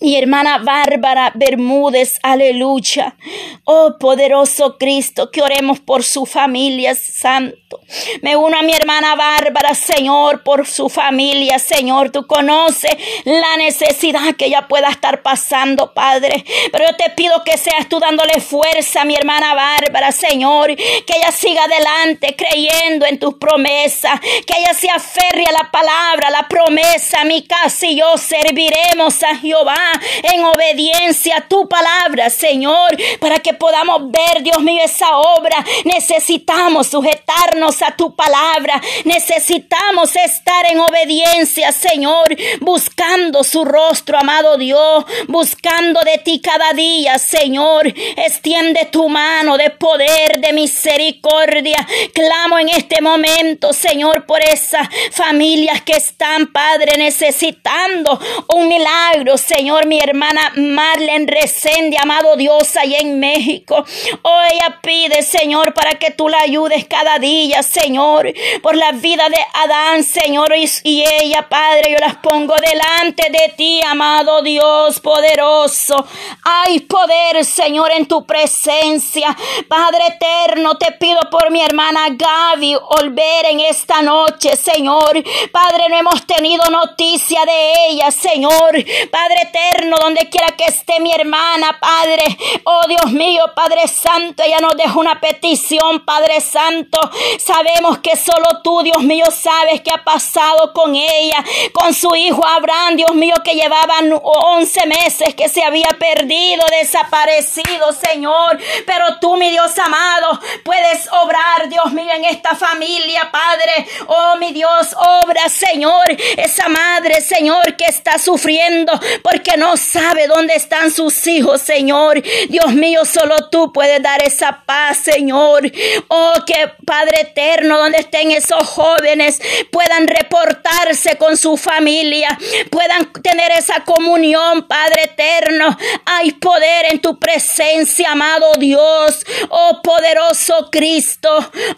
mi 0.00 0.16
hermana 0.16 0.58
Bárbara 0.58 1.30
Bermúdez, 1.34 2.18
aleluya. 2.22 3.16
Oh 3.64 3.96
poderoso 3.98 4.78
Cristo, 4.78 5.30
que 5.30 5.42
oremos 5.42 5.78
por 5.78 6.02
su 6.02 6.24
familia, 6.24 6.94
Santo. 6.94 7.80
Me 8.22 8.36
uno 8.36 8.58
a 8.58 8.62
mi 8.62 8.72
hermana 8.72 9.14
Bárbara, 9.14 9.74
Señor, 9.74 10.42
por 10.42 10.66
su 10.66 10.88
familia, 10.88 11.58
Señor. 11.58 12.10
Tú 12.10 12.26
conoces 12.26 12.90
la 13.24 13.56
necesidad 13.58 14.34
que 14.36 14.46
ella 14.46 14.66
pueda 14.68 14.88
estar 14.88 15.22
pasando, 15.22 15.92
Padre. 15.92 16.44
Pero 16.72 16.84
yo 16.86 16.96
te 16.96 17.10
pido 17.10 17.44
que 17.44 17.58
seas 17.58 17.88
tú 17.88 18.00
dándole 18.00 18.40
fuerza 18.40 19.02
a 19.02 19.04
mi 19.04 19.14
hermana 19.14 19.54
Bárbara, 19.54 20.12
Señor. 20.12 20.74
Que 20.74 21.16
ella 21.16 21.30
siga 21.30 21.64
adelante 21.64 22.34
creyendo 22.36 23.06
en 23.06 23.18
tus 23.18 23.34
promesas. 23.34 24.18
Que 24.20 24.54
ella 24.58 24.72
se 24.72 24.90
aferre 24.90 25.44
a 25.46 25.52
la 25.52 25.70
palabra, 25.70 26.30
la 26.30 26.48
promesa. 26.48 27.24
Mi 27.24 27.42
casa 27.42 27.86
y 27.86 27.96
yo 27.96 28.16
serviremos 28.16 29.22
a 29.22 29.36
Jehová 29.36 29.89
en 30.22 30.44
obediencia 30.44 31.38
a 31.38 31.48
tu 31.48 31.68
palabra, 31.68 32.30
Señor, 32.30 32.96
para 33.20 33.38
que 33.38 33.54
podamos 33.54 34.10
ver, 34.10 34.42
Dios 34.42 34.60
mío, 34.60 34.80
esa 34.84 35.16
obra. 35.18 35.64
Necesitamos 35.84 36.88
sujetarnos 36.88 37.82
a 37.82 37.96
tu 37.96 38.14
palabra. 38.14 38.80
Necesitamos 39.04 40.14
estar 40.16 40.70
en 40.70 40.80
obediencia, 40.80 41.72
Señor, 41.72 42.36
buscando 42.60 43.44
su 43.44 43.64
rostro, 43.64 44.18
amado 44.18 44.56
Dios, 44.56 45.04
buscando 45.28 46.00
de 46.00 46.18
ti 46.18 46.40
cada 46.40 46.72
día, 46.72 47.18
Señor. 47.18 47.86
Extiende 48.16 48.86
tu 48.86 49.08
mano 49.08 49.56
de 49.56 49.70
poder, 49.70 50.40
de 50.40 50.52
misericordia. 50.52 51.86
Clamo 52.14 52.58
en 52.58 52.68
este 52.70 53.00
momento, 53.00 53.72
Señor, 53.72 54.26
por 54.26 54.40
esas 54.42 54.88
familias 55.10 55.82
que 55.82 55.92
están, 55.92 56.52
Padre, 56.52 56.96
necesitando 56.98 58.18
un 58.54 58.68
milagro, 58.68 59.36
Señor 59.36 59.79
mi 59.86 59.98
hermana 59.98 60.52
Marlene 60.56 61.26
Resende, 61.26 61.96
amado 62.00 62.36
Dios, 62.36 62.76
allá 62.76 62.98
en 62.98 63.18
México. 63.18 63.84
Oh, 64.22 64.42
ella 64.52 64.78
pide, 64.82 65.22
Señor, 65.22 65.74
para 65.74 65.92
que 65.92 66.10
tú 66.10 66.28
la 66.28 66.40
ayudes 66.40 66.86
cada 66.86 67.18
día, 67.18 67.62
Señor, 67.62 68.32
por 68.62 68.76
la 68.76 68.92
vida 68.92 69.28
de 69.28 69.38
Adán, 69.54 70.02
Señor, 70.02 70.50
y 70.84 71.04
ella, 71.22 71.48
Padre, 71.48 71.92
yo 71.92 71.98
las 71.98 72.16
pongo 72.16 72.54
delante 72.56 73.30
de 73.30 73.52
ti, 73.56 73.80
amado 73.82 74.42
Dios 74.42 75.00
poderoso. 75.00 76.06
Hay 76.44 76.80
poder, 76.80 77.44
Señor, 77.44 77.92
en 77.92 78.06
tu 78.06 78.26
presencia. 78.26 79.36
Padre 79.68 80.00
eterno, 80.08 80.76
te 80.76 80.92
pido 80.92 81.20
por 81.30 81.50
mi 81.50 81.62
hermana 81.62 82.08
Gaby, 82.10 82.74
volver 82.74 83.46
en 83.46 83.60
esta 83.60 84.02
noche, 84.02 84.56
Señor. 84.56 85.22
Padre, 85.52 85.84
no 85.88 85.98
hemos 85.98 86.26
tenido 86.26 86.64
noticia 86.70 87.44
de 87.44 87.72
ella, 87.90 88.10
Señor. 88.10 88.72
Padre 89.10 89.36
eterno, 89.42 89.69
donde 90.00 90.28
quiera 90.28 90.48
que 90.56 90.64
esté 90.64 91.00
mi 91.00 91.12
hermana, 91.12 91.78
Padre. 91.80 92.24
Oh 92.64 92.82
Dios 92.88 93.12
mío, 93.12 93.44
Padre 93.54 93.86
Santo, 93.88 94.42
ella 94.42 94.58
nos 94.60 94.76
deja 94.76 94.98
una 94.98 95.20
petición, 95.20 96.04
Padre 96.04 96.40
Santo. 96.40 96.98
Sabemos 97.38 97.98
que 97.98 98.16
solo 98.16 98.60
tú, 98.62 98.82
Dios 98.82 99.02
mío, 99.02 99.26
sabes 99.30 99.80
qué 99.80 99.90
ha 99.92 100.04
pasado 100.04 100.72
con 100.72 100.94
ella, 100.94 101.44
con 101.72 101.94
su 101.94 102.14
hijo 102.14 102.44
Abraham, 102.46 102.96
Dios 102.96 103.14
mío, 103.14 103.34
que 103.44 103.54
llevaban 103.54 104.12
11 104.22 104.86
meses 104.86 105.34
que 105.34 105.48
se 105.48 105.62
había 105.62 105.90
perdido, 105.98 106.64
desaparecido, 106.80 107.92
Señor. 107.92 108.58
Pero 108.86 109.18
tú, 109.20 109.36
mi 109.36 109.50
Dios 109.50 109.78
amado, 109.78 110.40
puedes 110.64 111.08
obrar, 111.12 111.68
Dios 111.68 111.92
mío, 111.92 112.12
en 112.12 112.24
esta 112.24 112.54
familia, 112.54 113.30
Padre. 113.30 113.86
Oh, 114.06 114.36
mi 114.36 114.52
Dios, 114.52 114.94
obra, 115.22 115.48
Señor, 115.48 116.04
esa 116.36 116.68
madre, 116.68 117.20
Señor, 117.20 117.76
que 117.76 117.84
está 117.84 118.18
sufriendo 118.18 118.92
porque 119.22 119.56
no 119.60 119.76
sabe 119.76 120.26
dónde 120.26 120.54
están 120.54 120.90
sus 120.90 121.26
hijos, 121.26 121.60
Señor. 121.60 122.22
Dios 122.48 122.72
mío, 122.72 123.04
solo 123.04 123.50
tú 123.50 123.70
puedes 123.74 124.02
dar 124.02 124.22
esa 124.22 124.62
paz, 124.64 124.96
Señor. 124.96 125.70
Oh, 126.08 126.32
que 126.46 126.72
Padre 126.86 127.20
eterno, 127.20 127.76
donde 127.76 127.98
estén 127.98 128.30
esos 128.30 128.66
jóvenes, 128.66 129.38
puedan 129.70 130.08
reportarse 130.08 131.18
con 131.18 131.36
su 131.36 131.58
familia, 131.58 132.38
puedan 132.70 133.12
tener 133.22 133.52
esa 133.52 133.84
comunión, 133.84 134.66
Padre 134.66 135.04
eterno. 135.04 135.76
Hay 136.06 136.32
poder 136.32 136.86
en 136.92 137.00
tu 137.00 137.18
presencia, 137.18 138.12
amado 138.12 138.54
Dios. 138.58 139.26
Oh, 139.50 139.82
poderoso 139.82 140.70
Cristo. 140.72 141.28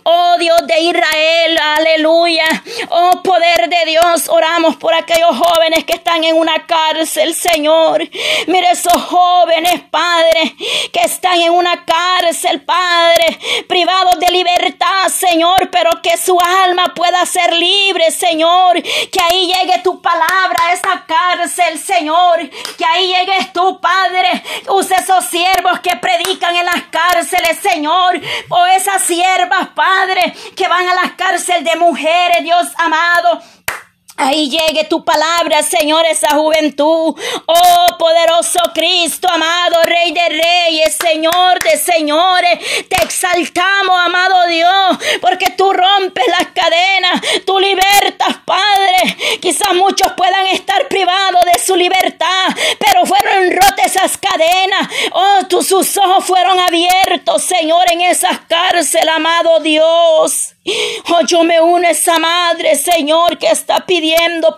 Oh, 0.05 0.37
Dios 0.39 0.67
de 0.69 0.81
Israel. 0.83 1.59
Aleluya. 1.79 2.45
Oh, 2.91 3.23
poder 3.25 3.69
de 3.69 3.91
Dios. 3.91 4.29
Oramos 4.29 4.77
por 4.77 4.95
aquellos 4.95 5.37
jóvenes 5.37 5.85
que 5.85 5.95
están 5.95 6.23
en 6.23 6.37
una 6.37 6.65
cárcel, 6.65 7.35
Señor. 7.35 7.72
Mire 8.47 8.71
esos 8.71 9.02
jóvenes, 9.05 9.83
Padre, 9.91 10.55
que 10.93 11.00
están 11.05 11.41
en 11.41 11.52
una 11.52 11.85
cárcel, 11.85 12.61
Padre, 12.62 13.38
privados 13.67 14.19
de 14.19 14.31
libertad, 14.31 15.09
Señor, 15.09 15.71
pero 15.71 15.91
que 16.02 16.17
su 16.19 16.38
alma 16.41 16.93
pueda 16.95 17.25
ser 17.25 17.52
libre, 17.55 18.11
Señor. 18.11 18.83
Que 18.83 19.21
ahí 19.23 19.47
llegue 19.47 19.81
tu 19.83 20.02
palabra 20.02 20.57
a 20.67 20.73
esa 20.73 21.05
cárcel, 21.07 21.79
Señor. 21.79 22.41
Que 22.76 22.85
ahí 22.85 23.14
llegues 23.14 23.52
tú, 23.52 23.81
Padre. 23.81 24.43
Use 24.69 24.95
esos 24.95 25.25
siervos 25.25 25.81
que 25.81 25.97
predican 25.97 26.55
en 26.57 26.67
las 26.67 26.83
cárceles, 26.91 27.59
Señor. 27.59 28.21
O 28.50 28.67
esas 28.67 29.02
siervas, 29.02 29.69
Padre, 29.75 30.35
que 30.57 30.69
van 30.69 30.88
a 30.88 30.95
las 30.95 31.12
cárceles 31.12 31.64
de 31.64 31.76
mujeres, 31.76 32.43
Dios 32.43 32.67
amado. 32.76 33.41
Ahí 34.16 34.50
llegue 34.50 34.85
tu 34.85 35.04
palabra, 35.04 35.62
Señor, 35.62 36.04
esa 36.04 36.37
juventud. 36.37 37.14
Oh, 37.47 37.99
poderoso 37.99 38.59
Cristo, 38.75 39.26
amado 39.28 39.83
Rey 39.85 40.12
de 40.12 40.28
Reyes, 40.28 40.97
Señor 41.00 41.59
de 41.62 41.78
Señores. 41.78 42.59
Te 42.88 43.02
exaltamos, 43.02 43.99
amado 43.99 44.47
Dios, 44.49 44.99
porque 45.21 45.50
tú 45.57 45.73
rompes 45.73 46.26
las 46.28 46.49
cadenas, 46.49 47.23
tú 47.47 47.59
libertas, 47.59 48.37
Padre. 48.45 49.38
Quizás 49.40 49.73
muchos 49.75 50.12
puedan 50.12 50.47
estar 50.49 50.88
privados 50.88 51.45
de 51.52 51.59
su 51.59 51.75
libertad, 51.75 52.54
pero 52.78 53.07
fueron 53.07 53.50
rotas 53.50 53.97
esas 53.97 54.19
cadenas. 54.19 54.88
Oh, 55.12 55.62
sus 55.62 55.97
ojos 55.97 56.25
fueron 56.25 56.61
abiertos, 56.61 57.42
Señor, 57.42 57.90
en 57.90 58.02
esas 58.02 58.40
cárceles, 58.47 59.09
amado 59.09 59.61
Dios. 59.61 60.54
Oh, 61.09 61.26
yo 61.26 61.42
me 61.42 61.61
uno 61.61 61.88
a 61.88 61.90
esa 61.90 62.19
madre, 62.19 62.76
Señor, 62.76 63.37
que 63.37 63.49
está 63.49 63.85
pidiendo 63.85 64.01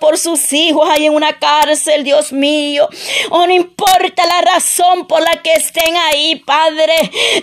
por 0.01 0.19
sus 0.19 0.53
hijos 0.53 0.89
ahí 0.89 1.07
en 1.07 1.15
una 1.15 1.39
cárcel, 1.39 2.03
Dios 2.03 2.33
mío. 2.33 2.89
Oh, 3.31 3.47
no 3.47 3.53
importa 3.53 4.27
la 4.27 4.41
razón 4.41 5.07
por 5.07 5.21
la 5.21 5.43
que 5.43 5.53
estén 5.53 5.97
ahí, 5.97 6.37
Padre. 6.37 6.95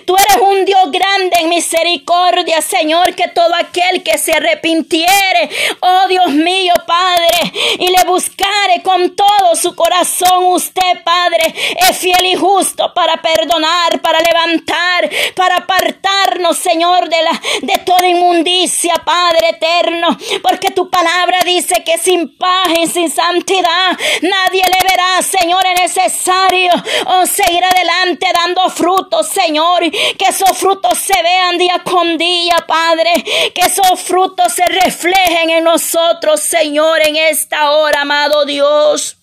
Tú 0.05 0.15
eres 0.15 0.41
un 0.41 0.65
Dios 0.65 0.91
grande 0.91 1.37
en 1.39 1.49
misericordia, 1.49 2.61
Señor, 2.61 3.13
que 3.15 3.27
todo 3.29 3.53
aquel 3.55 4.03
que 4.03 4.17
se 4.17 4.33
arrepintiere, 4.33 5.49
oh 5.81 6.07
Dios 6.07 6.29
mío, 6.29 6.73
Padre, 6.87 7.53
y 7.79 7.87
le 7.87 8.03
buscare 8.05 8.81
con 8.83 9.15
todo 9.15 9.55
su 9.55 9.75
corazón, 9.75 10.45
usted, 10.45 11.03
Padre, 11.03 11.53
es 11.89 11.97
fiel 11.97 12.25
y 12.25 12.35
justo 12.35 12.93
para 12.93 13.21
perdonar, 13.21 14.01
para 14.01 14.19
levantar, 14.19 15.09
para 15.35 15.57
apartarnos, 15.57 16.57
Señor, 16.57 17.09
de, 17.09 17.21
la, 17.21 17.41
de 17.61 17.77
toda 17.85 18.07
inmundicia 18.07 18.93
Padre 19.05 19.49
eterno, 19.49 20.17
porque 20.41 20.71
tu 20.71 20.89
palabra 20.89 21.39
dice 21.45 21.83
que 21.83 21.90
sin 21.97 22.35
paz 22.37 22.67
y 22.77 22.87
sin 22.87 23.09
santidad 23.09 23.97
nadie 24.21 24.63
le 24.63 24.89
verá, 24.89 25.21
Señor, 25.21 25.61
es 25.65 25.81
necesario. 25.81 26.71
Oh, 27.05 27.25
seguir 27.25 27.63
adelante 27.63 28.27
dando 28.33 28.69
frutos, 28.69 29.27
Señor, 29.27 29.81
que 29.89 30.25
esos 30.29 30.57
frutos 30.57 30.97
se 30.97 31.21
vean 31.21 31.57
día 31.57 31.81
con 31.83 32.17
día, 32.17 32.55
Padre, 32.67 33.23
que 33.53 33.61
esos 33.61 33.99
frutos 33.99 34.53
se 34.53 34.65
reflejen 34.65 35.49
en 35.49 35.63
nosotros, 35.63 36.41
Señor, 36.41 36.99
en 37.07 37.15
esta 37.15 37.71
hora, 37.71 38.01
amado 38.01 38.45
Dios. 38.45 39.17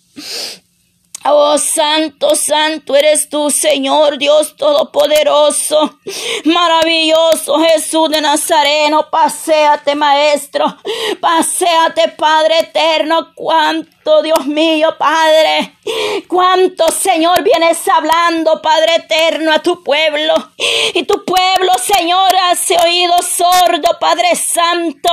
Oh, 1.24 1.58
santo, 1.58 2.34
santo 2.36 2.94
eres 2.94 3.28
tú, 3.28 3.50
Señor 3.50 4.18
Dios 4.18 4.56
Todopoderoso. 4.56 5.98
Maravilloso 6.44 7.58
Jesús 7.58 8.08
de 8.10 8.20
Nazareno. 8.20 9.10
Paseate, 9.10 9.94
Maestro. 9.94 10.76
Paseate, 11.20 12.08
Padre 12.16 12.60
eterno. 12.60 13.34
Cuánto 13.34 14.22
Dios 14.22 14.46
mío, 14.46 14.94
Padre. 14.98 15.74
Cuánto, 16.28 16.90
Señor, 16.90 17.42
vienes 17.42 17.86
hablando, 17.88 18.60
Padre 18.62 18.96
eterno, 18.96 19.52
a 19.52 19.58
tu 19.58 19.82
pueblo. 19.82 20.34
Y 20.94 21.02
tu 21.04 21.24
pueblo, 21.24 21.72
Señor, 21.78 22.30
hace 22.50 22.76
oído 22.78 23.14
sordo, 23.22 23.98
Padre 24.00 24.34
Santo. 24.34 25.10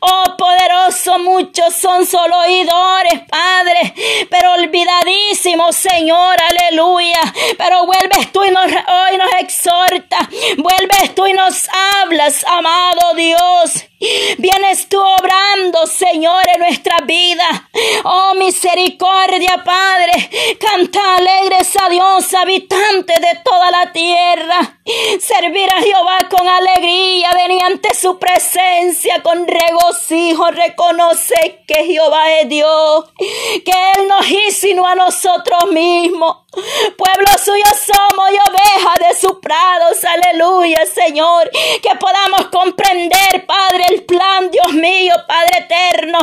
Oh, 0.00 0.36
poderoso, 0.36 1.18
muchos 1.18 1.74
son 1.74 2.06
solo 2.06 2.36
oidores, 2.40 3.22
Padre. 3.28 3.94
Pero 4.28 4.52
olvidadísimos, 4.54 5.35
Señor, 5.36 6.36
aleluya. 6.48 7.20
Pero 7.58 7.86
vuelves 7.86 8.32
tú 8.32 8.44
y 8.44 8.50
nos, 8.50 8.66
hoy 8.66 9.16
nos 9.18 9.32
exhorta. 9.40 10.28
Vuelves 10.56 11.14
tú 11.14 11.26
y 11.26 11.32
nos 11.32 11.68
hablas, 12.02 12.44
amado 12.46 13.14
Dios. 13.14 13.84
Vienes 13.98 14.88
tú 14.90 15.00
obrando, 15.00 15.86
Señor, 15.86 16.42
en 16.54 16.60
nuestra 16.60 16.98
vida. 17.06 17.70
Oh, 18.04 18.34
misericordia, 18.34 19.62
Padre. 19.64 20.56
Canta 20.60 21.16
alegres 21.16 21.74
a 21.82 21.88
Dios, 21.88 22.34
habitante 22.34 23.14
de 23.18 23.40
toda 23.42 23.70
la 23.70 23.92
tierra. 23.92 24.78
Servir 25.18 25.70
a 25.70 25.80
Jehová 25.80 26.28
con 26.28 26.46
alegría, 26.46 27.30
venir 27.36 27.62
ante 27.64 27.94
su 27.94 28.18
presencia 28.18 29.22
con 29.22 29.46
regocijo. 29.46 30.50
Reconoce 30.50 31.64
que 31.66 31.84
Jehová 31.86 32.32
es 32.40 32.48
Dios, 32.48 33.06
que 33.18 33.72
Él 33.96 34.08
nos 34.08 34.28
hizo 34.28 34.86
a 34.86 34.94
nosotros 34.94 35.70
mismos. 35.70 36.45
Pueblo 36.96 37.30
suyo 37.42 37.64
somos 37.74 38.30
y 38.30 38.36
oveja 38.36 39.08
de 39.08 39.16
su 39.16 39.40
prados. 39.40 40.04
Aleluya, 40.04 40.86
Señor. 40.86 41.50
Que 41.82 41.94
podamos 41.98 42.46
comprender, 42.46 43.46
Padre, 43.46 43.84
el 43.90 44.04
plan, 44.04 44.50
Dios 44.50 44.72
mío, 44.72 45.14
Padre 45.26 45.58
eterno, 45.58 46.18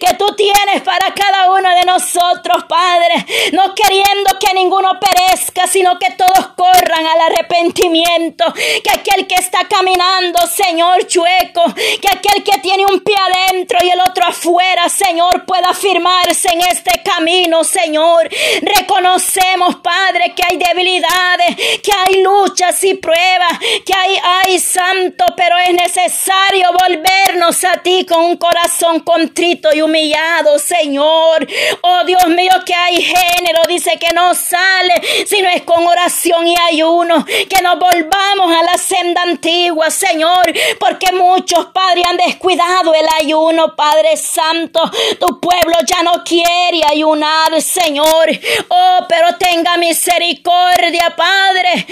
que 0.00 0.14
tú 0.14 0.26
tienes 0.36 0.82
para 0.82 1.12
cada 1.14 1.52
uno 1.52 1.70
de 1.70 1.84
nosotros, 1.86 2.64
Padre. 2.68 3.26
No 3.52 3.74
queriendo 3.74 4.38
que 4.38 4.54
ninguno 4.54 4.98
perezca, 5.00 5.66
sino 5.66 5.98
que 5.98 6.10
todos 6.12 6.48
corran 6.56 7.06
al 7.06 7.20
arrepentimiento. 7.32 8.44
Que 8.54 8.90
aquel 8.90 9.26
que 9.26 9.36
está 9.36 9.66
caminando, 9.68 10.38
Señor, 10.46 11.06
chueco, 11.06 11.64
que 11.74 12.08
aquel 12.08 12.44
que 12.44 12.58
tiene 12.60 12.86
un 12.86 13.00
pie 13.00 13.16
adentro 13.16 13.78
y 13.82 13.90
el 13.90 14.00
otro 14.00 14.26
afuera, 14.26 14.88
Señor, 14.88 15.44
pueda 15.46 15.72
firmarse 15.74 16.48
en 16.52 16.60
este 16.62 17.02
camino, 17.02 17.64
Señor. 17.64 18.28
Reconocemos, 18.62 19.76
Padre, 19.82 20.34
que 20.34 20.42
hay 20.48 20.56
debilidades, 20.56 21.56
que 21.82 21.92
hay 21.92 22.22
luchas 22.22 22.82
y 22.84 22.94
pruebas, 22.94 23.58
que 23.84 23.92
hay, 23.94 24.16
ay, 24.22 24.58
santo, 24.58 25.24
pero 25.36 25.56
es 25.58 25.74
necesario 25.74 26.68
volvernos 26.72 27.64
a 27.64 27.82
ti 27.82 28.04
con 28.06 28.24
un 28.24 28.36
corazón 28.36 29.00
contrito 29.00 29.68
y 29.74 29.82
humillado, 29.82 30.58
Señor. 30.58 31.46
Oh 31.82 32.04
Dios 32.04 32.26
mío, 32.28 32.52
que 32.64 32.74
hay 32.74 33.02
género, 33.02 33.62
dice 33.68 33.98
que 33.98 34.12
no 34.14 34.34
sale, 34.34 34.94
sino 35.26 35.48
es 35.48 35.62
con 35.62 35.86
oración 35.86 36.46
y 36.46 36.54
ayuno, 36.70 37.24
que 37.24 37.62
nos 37.62 37.78
volvamos 37.78 38.56
a 38.56 38.62
la 38.62 38.78
senda 38.78 39.22
antigua, 39.22 39.90
Señor, 39.90 40.52
porque 40.78 41.12
muchos, 41.12 41.66
Padre, 41.66 42.02
han 42.08 42.16
descuidado 42.16 42.94
el 42.94 43.06
ayuno, 43.20 43.74
Padre 43.74 44.16
Santo. 44.16 44.80
Tu 45.18 45.40
pueblo 45.40 45.76
ya 45.86 46.02
no 46.02 46.24
quiere 46.24 46.80
ayunar, 46.90 47.60
Señor. 47.60 48.28
Oh, 48.68 49.06
pero 49.08 49.36
tenga 49.36 49.67
misericordia, 49.76 51.14
Padre. 51.16 51.86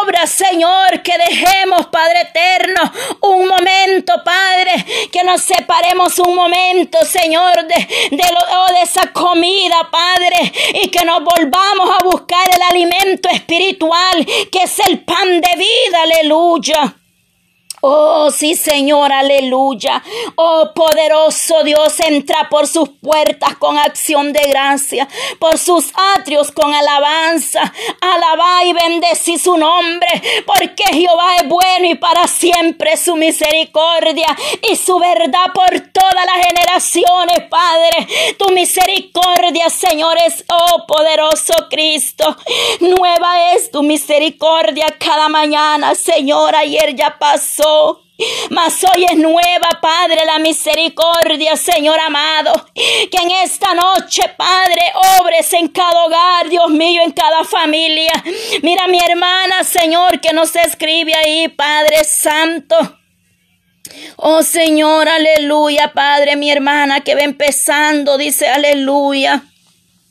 Obra, 0.00 0.26
Señor, 0.26 1.02
que 1.02 1.12
dejemos, 1.18 1.86
Padre 1.86 2.20
eterno, 2.22 2.80
un 3.20 3.48
momento, 3.48 4.12
Padre, 4.24 5.08
que 5.10 5.24
nos 5.24 5.42
separemos 5.42 6.18
un 6.18 6.34
momento, 6.34 7.04
Señor, 7.04 7.66
de, 7.66 8.16
de, 8.16 8.24
oh, 8.52 8.72
de 8.72 8.82
esa 8.82 9.12
comida, 9.12 9.88
Padre, 9.90 10.52
y 10.82 10.88
que 10.88 11.04
nos 11.04 11.22
volvamos 11.22 11.90
a 11.98 12.04
buscar 12.04 12.48
el 12.54 12.62
alimento 12.62 13.28
espiritual, 13.30 14.24
que 14.50 14.62
es 14.62 14.78
el 14.80 15.00
pan 15.00 15.40
de 15.40 15.56
vida, 15.56 16.02
aleluya. 16.02 16.96
Oh, 17.88 18.32
sí, 18.32 18.56
Señor, 18.56 19.12
aleluya. 19.12 20.02
Oh, 20.34 20.72
poderoso 20.74 21.62
Dios, 21.62 22.00
entra 22.00 22.48
por 22.48 22.66
sus 22.66 22.88
puertas 22.88 23.56
con 23.58 23.78
acción 23.78 24.32
de 24.32 24.40
gracia, 24.40 25.06
por 25.38 25.56
sus 25.56 25.92
atrios 26.16 26.50
con 26.50 26.74
alabanza. 26.74 27.72
Alabá 28.00 28.64
y 28.64 28.72
bendecí 28.72 29.38
su 29.38 29.56
nombre, 29.56 30.08
porque 30.44 30.82
Jehová 30.94 31.36
es 31.36 31.48
bueno 31.48 31.86
y 31.86 31.94
para 31.94 32.26
siempre 32.26 32.96
su 32.96 33.14
misericordia 33.14 34.36
y 34.68 34.74
su 34.74 34.98
verdad 34.98 35.52
por 35.54 35.70
todas 35.92 36.26
las 36.26 36.44
generaciones, 36.44 37.48
Padre. 37.48 38.34
Tu 38.36 38.50
misericordia, 38.50 39.70
Señor, 39.70 40.16
es, 40.26 40.44
oh, 40.48 40.86
poderoso 40.88 41.54
Cristo. 41.70 42.36
Nueva 42.80 43.52
es 43.52 43.70
tu 43.70 43.84
misericordia 43.84 44.86
cada 44.98 45.28
mañana, 45.28 45.94
Señor. 45.94 46.56
Ayer 46.56 46.96
ya 46.96 47.16
pasó. 47.16 47.75
Mas 48.50 48.82
hoy 48.84 49.04
es 49.04 49.16
nueva, 49.16 49.68
Padre, 49.80 50.24
la 50.24 50.38
misericordia, 50.38 51.56
Señor 51.56 52.00
amado. 52.00 52.52
Que 52.74 53.18
en 53.22 53.30
esta 53.30 53.74
noche, 53.74 54.22
Padre, 54.36 54.82
obres 55.20 55.52
en 55.52 55.68
cada 55.68 56.04
hogar, 56.04 56.48
Dios 56.48 56.70
mío, 56.70 57.02
en 57.02 57.12
cada 57.12 57.44
familia. 57.44 58.12
Mira 58.62 58.86
mi 58.86 58.98
hermana, 58.98 59.64
Señor, 59.64 60.20
que 60.20 60.32
nos 60.32 60.56
escribe 60.56 61.14
ahí, 61.14 61.48
Padre 61.48 62.04
Santo. 62.04 62.76
Oh 64.16 64.42
Señor, 64.42 65.08
aleluya, 65.08 65.92
Padre, 65.92 66.36
mi 66.36 66.50
hermana 66.50 67.02
que 67.02 67.14
va 67.14 67.20
empezando, 67.20 68.16
dice 68.18 68.48
aleluya. 68.48 69.44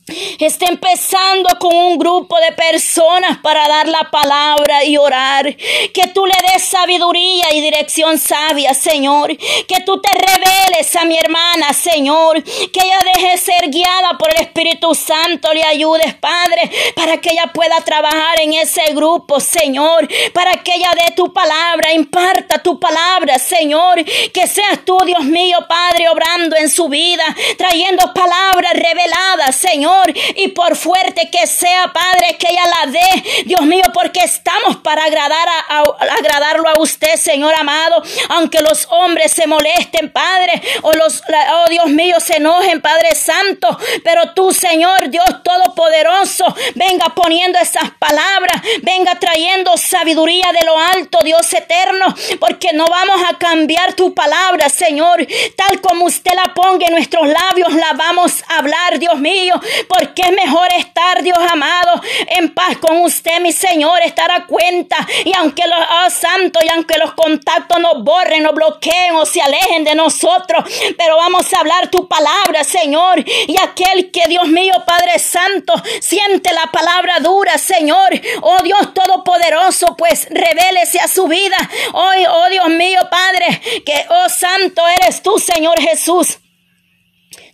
Está 0.07 0.67
empezando 0.67 1.49
con 1.59 1.75
un 1.75 1.97
grupo 1.97 2.39
de 2.39 2.51
personas 2.51 3.39
para 3.39 3.67
dar 3.67 3.87
la 3.87 4.11
palabra 4.11 4.83
y 4.83 4.97
orar. 4.97 5.55
Que 5.55 6.07
tú 6.13 6.27
le 6.27 6.35
des 6.51 6.63
sabiduría 6.63 7.51
y 7.53 7.61
dirección 7.61 8.19
sabia, 8.19 8.75
Señor. 8.75 9.35
Que 9.35 9.81
tú 9.83 9.99
te 9.99 10.09
reveles 10.09 10.95
a 10.95 11.05
mi 11.05 11.17
hermana, 11.17 11.73
Señor. 11.73 12.43
Que 12.43 12.81
ella 12.81 12.99
deje 13.15 13.37
ser 13.37 13.71
guiada 13.71 14.15
por 14.19 14.29
el 14.29 14.43
Espíritu 14.43 14.93
Santo. 14.93 15.51
Le 15.51 15.63
ayudes, 15.63 16.13
Padre, 16.13 16.69
para 16.95 17.17
que 17.17 17.31
ella 17.31 17.51
pueda 17.51 17.81
trabajar 17.83 18.41
en 18.41 18.53
ese 18.53 18.93
grupo, 18.93 19.39
Señor. 19.39 20.07
Para 20.33 20.51
que 20.61 20.75
ella 20.75 20.91
dé 20.93 21.13
tu 21.15 21.33
palabra, 21.33 21.93
imparta 21.93 22.61
tu 22.61 22.79
palabra, 22.79 23.39
Señor. 23.39 24.05
Que 24.31 24.45
seas 24.45 24.85
tú, 24.85 24.99
Dios 25.03 25.23
mío, 25.23 25.57
Padre, 25.67 26.09
obrando 26.09 26.55
en 26.57 26.69
su 26.69 26.89
vida, 26.89 27.23
trayendo 27.57 28.13
palabras 28.13 28.73
reveladas, 28.73 29.55
Señor 29.55 29.94
y 30.35 30.49
por 30.49 30.75
fuerte 30.75 31.29
que 31.29 31.47
sea, 31.47 31.91
Padre, 31.93 32.37
que 32.37 32.47
ella 32.49 32.63
la 32.65 32.91
dé, 32.91 33.43
Dios 33.45 33.61
mío, 33.61 33.83
porque 33.93 34.19
estamos 34.19 34.77
para 34.77 35.05
agradar 35.05 35.47
a, 35.69 35.79
agradarlo 36.17 36.69
a 36.69 36.79
usted, 36.79 37.15
Señor 37.15 37.53
amado, 37.55 38.01
aunque 38.29 38.61
los 38.61 38.87
hombres 38.89 39.31
se 39.31 39.47
molesten, 39.47 40.11
Padre, 40.11 40.61
o 40.81 40.93
los, 40.93 41.21
oh 41.21 41.69
Dios 41.69 41.87
mío, 41.87 42.19
se 42.19 42.37
enojen, 42.37 42.81
Padre 42.81 43.15
Santo, 43.15 43.77
pero 44.03 44.33
tú, 44.33 44.51
Señor, 44.51 45.09
Dios 45.09 45.25
Todopoderoso, 45.43 46.45
venga 46.75 47.05
poniendo 47.15 47.59
esas 47.59 47.91
palabras, 47.99 48.61
venga 48.81 49.15
trayendo 49.19 49.77
sabiduría 49.77 50.51
de 50.51 50.65
lo 50.65 50.77
alto, 50.77 51.19
Dios 51.23 51.51
eterno, 51.53 52.13
porque 52.39 52.73
no 52.73 52.85
vamos 52.87 53.21
a 53.29 53.37
cambiar 53.37 53.93
tu 53.93 54.13
palabra, 54.13 54.69
Señor, 54.69 55.25
tal 55.55 55.81
como 55.81 56.05
usted 56.05 56.33
la 56.33 56.53
ponga 56.53 56.87
en 56.87 56.93
nuestros 56.93 57.27
labios, 57.27 57.73
la 57.73 57.93
vamos 57.93 58.43
a 58.47 58.57
hablar, 58.57 58.99
Dios 58.99 59.17
mío, 59.19 59.59
porque 59.87 60.23
es 60.23 60.31
mejor 60.31 60.67
estar, 60.77 61.21
Dios 61.23 61.37
amado, 61.51 62.01
en 62.27 62.53
paz 62.53 62.77
con 62.77 62.97
usted, 62.97 63.39
mi 63.39 63.51
Señor, 63.51 63.99
estar 64.03 64.31
a 64.31 64.45
cuenta. 64.45 64.97
Y 65.23 65.33
aunque 65.37 65.63
los 65.67 65.79
oh, 65.79 66.09
santos 66.09 66.63
y 66.63 66.69
aunque 66.69 66.97
los 66.97 67.13
contactos 67.13 67.79
nos 67.79 68.03
borren, 68.03 68.43
nos 68.43 68.53
bloqueen 68.53 69.15
o 69.15 69.25
se 69.25 69.41
alejen 69.41 69.83
de 69.83 69.95
nosotros, 69.95 70.65
pero 70.97 71.17
vamos 71.17 71.51
a 71.53 71.59
hablar 71.59 71.89
tu 71.89 72.07
palabra, 72.07 72.63
Señor. 72.63 73.23
Y 73.25 73.55
aquel 73.61 74.11
que, 74.11 74.27
Dios 74.27 74.47
mío, 74.47 74.73
Padre 74.85 75.19
Santo, 75.19 75.73
siente 76.01 76.53
la 76.53 76.71
palabra 76.71 77.19
dura, 77.19 77.57
Señor. 77.57 78.09
Oh 78.41 78.61
Dios 78.63 78.93
Todopoderoso, 78.93 79.95
pues 79.97 80.27
revélese 80.29 80.99
a 80.99 81.07
su 81.07 81.27
vida. 81.27 81.57
Hoy, 81.93 82.25
oh 82.29 82.49
Dios 82.49 82.69
mío, 82.69 82.99
Padre, 83.09 83.61
que, 83.85 84.05
oh 84.09 84.29
Santo 84.29 84.81
eres 84.87 85.21
tú, 85.21 85.37
Señor 85.39 85.79
Jesús. 85.79 86.39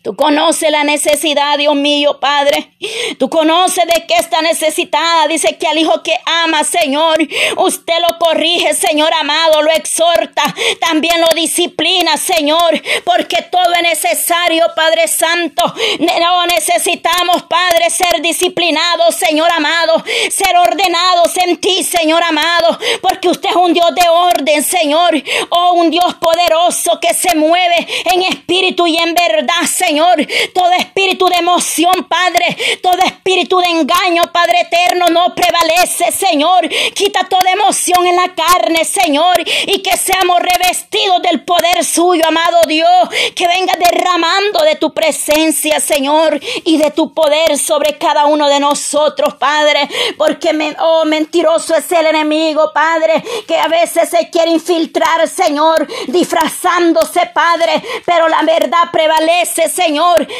Tú 0.04 0.16
conoces 0.16 0.72
la 0.72 0.84
necesidad, 0.84 1.60
Dios 1.60 1.76
mío, 1.76 2.20
Padre. 2.20 2.72
Tú 3.20 3.30
conoces 3.30 3.86
de 3.86 4.04
qué 4.08 4.16
está 4.16 4.42
necesitada. 4.42 5.28
Dice 5.28 5.60
que 5.60 5.68
al 5.68 5.78
hijo 5.78 6.02
que 6.02 6.20
ama, 6.26 6.64
Señor, 6.64 7.20
usted 7.58 7.94
lo 8.02 8.18
corrige, 8.18 8.74
Señor 8.74 9.14
amado, 9.14 9.62
lo 9.62 9.70
exhorta, 9.70 10.42
también 10.80 11.22
lo 11.22 11.28
disciplina, 11.36 12.18
Señor, 12.18 12.82
porque 13.06 13.44
todo 13.52 13.72
es 13.76 13.84
necesario, 13.84 14.66
Padre 14.76 15.08
Santo. 15.08 15.72
No 16.00 16.48
necesitamos, 16.48 17.44
Padre, 17.44 17.92
ser 17.92 18.22
disciplinados, 18.24 19.14
Señor 19.14 19.52
amado, 19.52 20.04
ser 20.32 20.58
ordenados 20.58 21.38
en 21.46 21.58
ti, 21.58 21.84
Señor 21.84 22.24
amado, 22.24 22.80
porque 23.02 23.30
usted 23.30 23.50
es 23.50 23.56
un 23.56 23.74
Dios 23.74 23.94
de 23.94 24.10
orden, 24.10 24.64
Señor, 24.64 25.14
oh, 25.50 25.74
un 25.74 25.92
Dios 25.92 26.16
poderoso 26.16 27.00
que 27.00 27.14
se 27.14 27.36
mueve 27.36 27.88
en 28.06 28.24
espíritu 28.24 28.88
y 28.88 28.98
en 28.98 29.14
verdad, 29.14 29.62
Señor. 29.68 29.91
Señor. 29.92 30.26
Todo 30.54 30.72
espíritu 30.72 31.26
de 31.28 31.36
emoción, 31.36 32.08
Padre. 32.08 32.80
Todo 32.82 33.00
espíritu 33.06 33.60
de 33.60 33.68
engaño, 33.72 34.24
Padre 34.32 34.62
eterno, 34.62 35.08
no 35.08 35.36
prevalece, 35.36 36.14
Señor. 36.14 36.70
Quita 36.96 37.28
toda 37.28 37.52
emoción 37.52 38.08
en 38.08 38.16
la 38.16 38.34
carne, 38.34 38.86
Señor. 38.86 39.36
Y 39.68 39.82
que 39.82 39.98
seamos 39.98 40.40
revestidos 40.40 41.22
del 41.24 41.44
poder 41.44 41.84
suyo, 41.84 42.24
amado 42.26 42.60
Dios. 42.68 43.10
Que 43.36 43.50
venga 43.50 43.74
derramando 43.78 44.64
de 44.64 44.76
tu 44.76 44.94
presencia, 44.94 45.82
Señor. 45.82 46.40
Y 46.64 46.78
de 46.78 46.92
tu 46.92 47.14
poder 47.14 47.58
sobre 47.58 47.98
cada 47.98 48.28
uno 48.28 48.48
de 48.48 48.62
nosotros, 48.62 49.36
Padre. 49.36 49.90
Porque, 50.18 50.74
oh, 50.80 51.04
mentiroso 51.04 51.76
es 51.76 51.92
el 51.92 52.08
enemigo, 52.08 52.72
Padre. 52.74 53.22
Que 53.46 53.58
a 53.58 53.68
veces 53.68 54.08
se 54.08 54.30
quiere 54.30 54.52
infiltrar, 54.52 55.28
Señor. 55.28 55.86
Disfrazándose, 56.08 57.30
Padre. 57.34 57.84
Pero 58.06 58.30
la 58.30 58.42
verdad 58.44 58.90
prevalece, 58.90 59.68
Señor, 59.68 59.81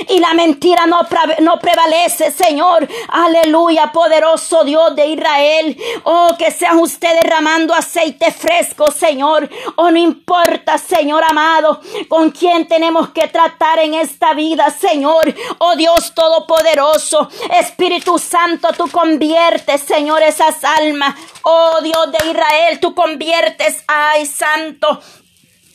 y 0.10 0.20
la 0.20 0.34
mentira 0.34 0.86
no, 0.86 1.02
no 1.40 1.60
prevalece, 1.60 2.32
Señor. 2.32 2.88
Aleluya, 3.10 3.92
poderoso 3.92 4.64
Dios 4.64 4.96
de 4.96 5.08
Israel. 5.08 5.78
Oh, 6.04 6.36
que 6.38 6.52
sean 6.52 6.78
ustedes 6.78 7.22
derramando 7.22 7.74
aceite 7.74 8.32
fresco, 8.32 8.92
Señor. 8.92 9.50
Oh, 9.76 9.90
no 9.90 9.98
importa, 9.98 10.78
Señor 10.78 11.24
amado, 11.28 11.82
con 12.08 12.30
quién 12.32 12.68
tenemos 12.68 13.10
que 13.10 13.28
tratar 13.28 13.80
en 13.80 13.96
esta 13.96 14.34
vida, 14.34 14.70
Señor. 14.70 15.34
Oh, 15.58 15.76
Dios 15.76 16.14
Todopoderoso, 16.14 17.28
Espíritu 17.60 18.20
Santo, 18.20 18.70
tú 18.78 18.90
conviertes, 18.92 19.82
Señor, 19.82 20.22
esas 20.22 20.64
almas. 20.64 21.16
Oh, 21.44 21.80
Dios 21.82 22.12
de 22.12 22.30
Israel, 22.30 22.80
tú 22.80 22.94
conviertes, 22.94 23.84
ay, 23.88 24.26
Santo, 24.26 25.02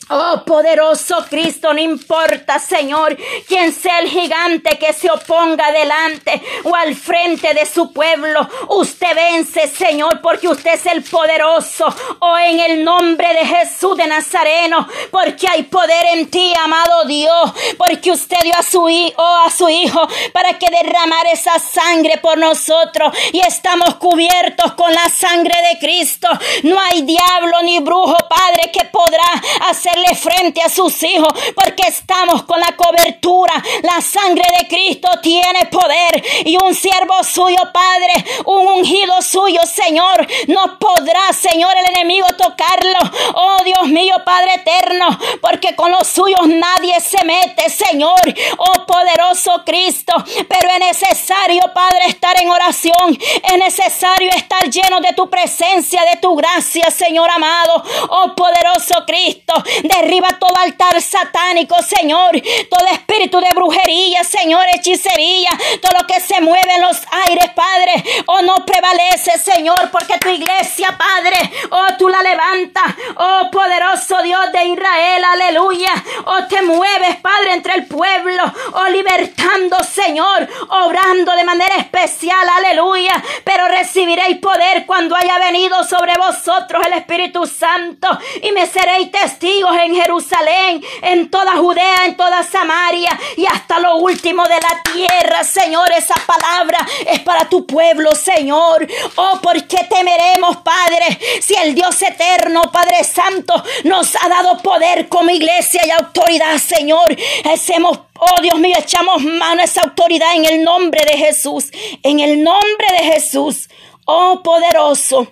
Oh 0.09 0.43
poderoso 0.45 1.25
Cristo, 1.29 1.73
no 1.73 1.81
importa, 1.81 2.59
Señor, 2.59 3.17
quién 3.45 3.73
sea 3.73 3.99
el 3.99 4.09
gigante 4.09 4.77
que 4.79 4.93
se 4.93 5.11
oponga 5.11 5.71
delante 5.73 6.41
o 6.63 6.73
al 6.73 6.95
frente 6.95 7.53
de 7.53 7.65
su 7.65 7.91
pueblo. 7.91 8.47
Usted 8.69 9.13
vence, 9.13 9.67
Señor, 9.67 10.21
porque 10.21 10.47
usted 10.47 10.75
es 10.75 10.85
el 10.85 11.03
poderoso. 11.03 11.85
Oh, 12.19 12.37
en 12.37 12.59
el 12.59 12.85
nombre 12.85 13.33
de 13.33 13.45
Jesús 13.45 13.97
de 13.97 14.07
Nazareno, 14.07 14.87
porque 15.11 15.47
hay 15.49 15.63
poder 15.63 16.05
en 16.13 16.29
ti, 16.29 16.53
amado 16.63 17.03
Dios, 17.05 17.51
porque 17.77 18.11
usted 18.11 18.37
dio 18.43 18.55
a 18.57 18.63
su, 18.63 18.87
hijo, 18.89 19.21
a 19.21 19.51
su 19.51 19.67
Hijo 19.67 20.07
para 20.31 20.57
que 20.57 20.69
derramara 20.69 21.31
esa 21.31 21.59
sangre 21.59 22.17
por 22.21 22.37
nosotros 22.37 23.13
y 23.33 23.39
estamos 23.39 23.95
cubiertos 23.95 24.73
con 24.73 24.93
la 24.93 25.09
sangre 25.09 25.55
de 25.69 25.79
Cristo. 25.79 26.29
No 26.63 26.79
hay 26.79 27.01
diablo 27.01 27.61
ni 27.63 27.79
brujo, 27.79 28.15
Padre, 28.29 28.71
que 28.71 28.85
podrá 28.85 29.25
hacer 29.69 29.96
frente 30.15 30.61
a 30.61 30.69
sus 30.69 31.01
hijos 31.03 31.27
porque 31.55 31.83
estamos 31.87 32.43
con 32.43 32.59
la 32.59 32.75
cobertura. 32.75 33.53
La 33.83 34.01
sangre 34.01 34.45
de 34.59 34.67
Cristo 34.67 35.09
tiene 35.21 35.65
poder 35.67 36.23
y 36.45 36.57
un 36.61 36.73
siervo 36.73 37.23
suyo, 37.23 37.57
Padre, 37.73 38.25
un 38.45 38.67
ungido 38.67 39.21
suyo, 39.21 39.61
Señor, 39.65 40.27
no 40.47 40.79
podrá, 40.79 41.33
Señor, 41.33 41.71
el 41.77 41.95
enemigo 41.95 42.27
tocarlo. 42.37 42.99
Oh 43.35 43.57
Dios 43.63 43.87
mío, 43.87 44.15
Padre 44.25 44.55
eterno, 44.55 45.17
porque 45.41 45.75
con 45.75 45.91
los 45.91 46.07
suyos 46.07 46.47
nadie 46.47 46.99
se 46.99 47.23
mete, 47.25 47.69
Señor. 47.69 48.21
Oh 48.57 48.85
poderoso 48.85 49.63
Cristo, 49.65 50.13
pero 50.47 50.69
es 50.69 50.79
necesario, 50.79 51.61
Padre, 51.73 52.05
estar 52.07 52.41
en 52.41 52.49
oración. 52.49 53.17
Es 53.43 53.57
necesario 53.57 54.29
estar 54.31 54.69
lleno 54.69 54.99
de 55.01 55.13
tu 55.13 55.29
presencia, 55.29 56.01
de 56.11 56.17
tu 56.17 56.35
gracia, 56.35 56.89
Señor 56.91 57.29
amado. 57.29 57.83
Oh 58.09 58.33
poderoso 58.35 59.05
Cristo, 59.05 59.53
Derriba 59.87 60.37
todo 60.39 60.55
altar 60.57 61.01
satánico, 61.01 61.75
Señor. 61.81 62.31
Todo 62.69 62.85
espíritu 62.91 63.39
de 63.39 63.53
brujería, 63.53 64.23
Señor, 64.23 64.65
hechicería. 64.73 65.49
Todo 65.81 65.93
lo 65.99 66.07
que 66.07 66.19
se 66.19 66.41
mueve 66.41 66.75
en 66.75 66.81
los 66.81 66.97
aires, 67.27 67.49
Padre. 67.55 68.03
Oh, 68.27 68.41
no 68.41 68.65
prevalece, 68.65 69.37
Señor, 69.39 69.89
porque 69.91 70.17
tu 70.19 70.29
iglesia, 70.29 70.97
Padre, 70.97 71.37
oh, 71.69 71.87
tú 71.97 72.09
la 72.09 72.21
levantas. 72.21 72.95
Oh, 73.15 73.49
poderoso 73.51 74.21
Dios 74.23 74.51
de 74.51 74.65
Israel, 74.65 75.23
aleluya. 75.23 75.91
Oh, 76.25 76.45
te 76.47 76.61
mueves, 76.61 77.17
Padre, 77.17 77.53
entre 77.53 77.75
el 77.75 77.85
pueblo. 77.85 78.43
Oh, 78.73 78.89
libertando, 78.89 79.83
Señor. 79.83 80.47
Obrando 80.69 81.35
de 81.35 81.43
manera 81.43 81.75
especial, 81.77 82.47
aleluya. 82.57 83.23
Pero 83.43 83.67
recibiréis 83.67 84.37
poder 84.37 84.85
cuando 84.85 85.15
haya 85.15 85.37
venido 85.39 85.83
sobre 85.83 86.13
vosotros 86.15 86.85
el 86.85 86.93
Espíritu 86.93 87.45
Santo. 87.45 88.07
Y 88.41 88.51
me 88.51 88.65
seréis 88.65 89.11
testigos 89.11 89.76
en 89.83 89.95
Jerusalén, 89.95 90.83
en 91.01 91.29
toda 91.29 91.57
Judea, 91.57 92.05
en 92.05 92.17
toda 92.17 92.43
Samaria 92.43 93.17
y 93.35 93.45
hasta 93.45 93.79
lo 93.79 93.97
último 93.97 94.43
de 94.43 94.55
la 94.55 94.81
tierra, 94.93 95.43
Señor. 95.43 95.91
Esa 95.91 96.15
palabra 96.25 96.79
es 97.05 97.19
para 97.21 97.47
tu 97.49 97.65
pueblo, 97.65 98.13
Señor. 98.15 98.87
Oh, 99.15 99.39
¿por 99.41 99.65
qué 99.67 99.85
temeremos, 99.89 100.57
Padre? 100.57 101.19
Si 101.41 101.55
el 101.55 101.75
Dios 101.75 102.01
eterno, 102.01 102.63
Padre 102.71 103.03
Santo, 103.03 103.53
nos 103.83 104.15
ha 104.15 104.29
dado 104.29 104.57
poder 104.59 105.07
como 105.07 105.29
iglesia 105.29 105.81
y 105.85 105.91
autoridad, 105.91 106.57
Señor. 106.57 107.15
Hacemos 107.45 107.99
Oh 108.19 108.41
Dios 108.41 108.57
mío, 108.57 108.75
echamos 108.79 109.21
mano 109.23 109.61
a 109.61 109.65
esa 109.65 109.83
autoridad 109.83 110.35
en 110.35 110.45
el 110.45 110.63
nombre 110.63 111.05
de 111.05 111.17
Jesús. 111.17 111.69
En 112.01 112.19
el 112.19 112.43
nombre 112.43 112.87
de 112.97 113.13
Jesús. 113.13 113.69
Oh 114.05 114.41
poderoso. 114.43 115.27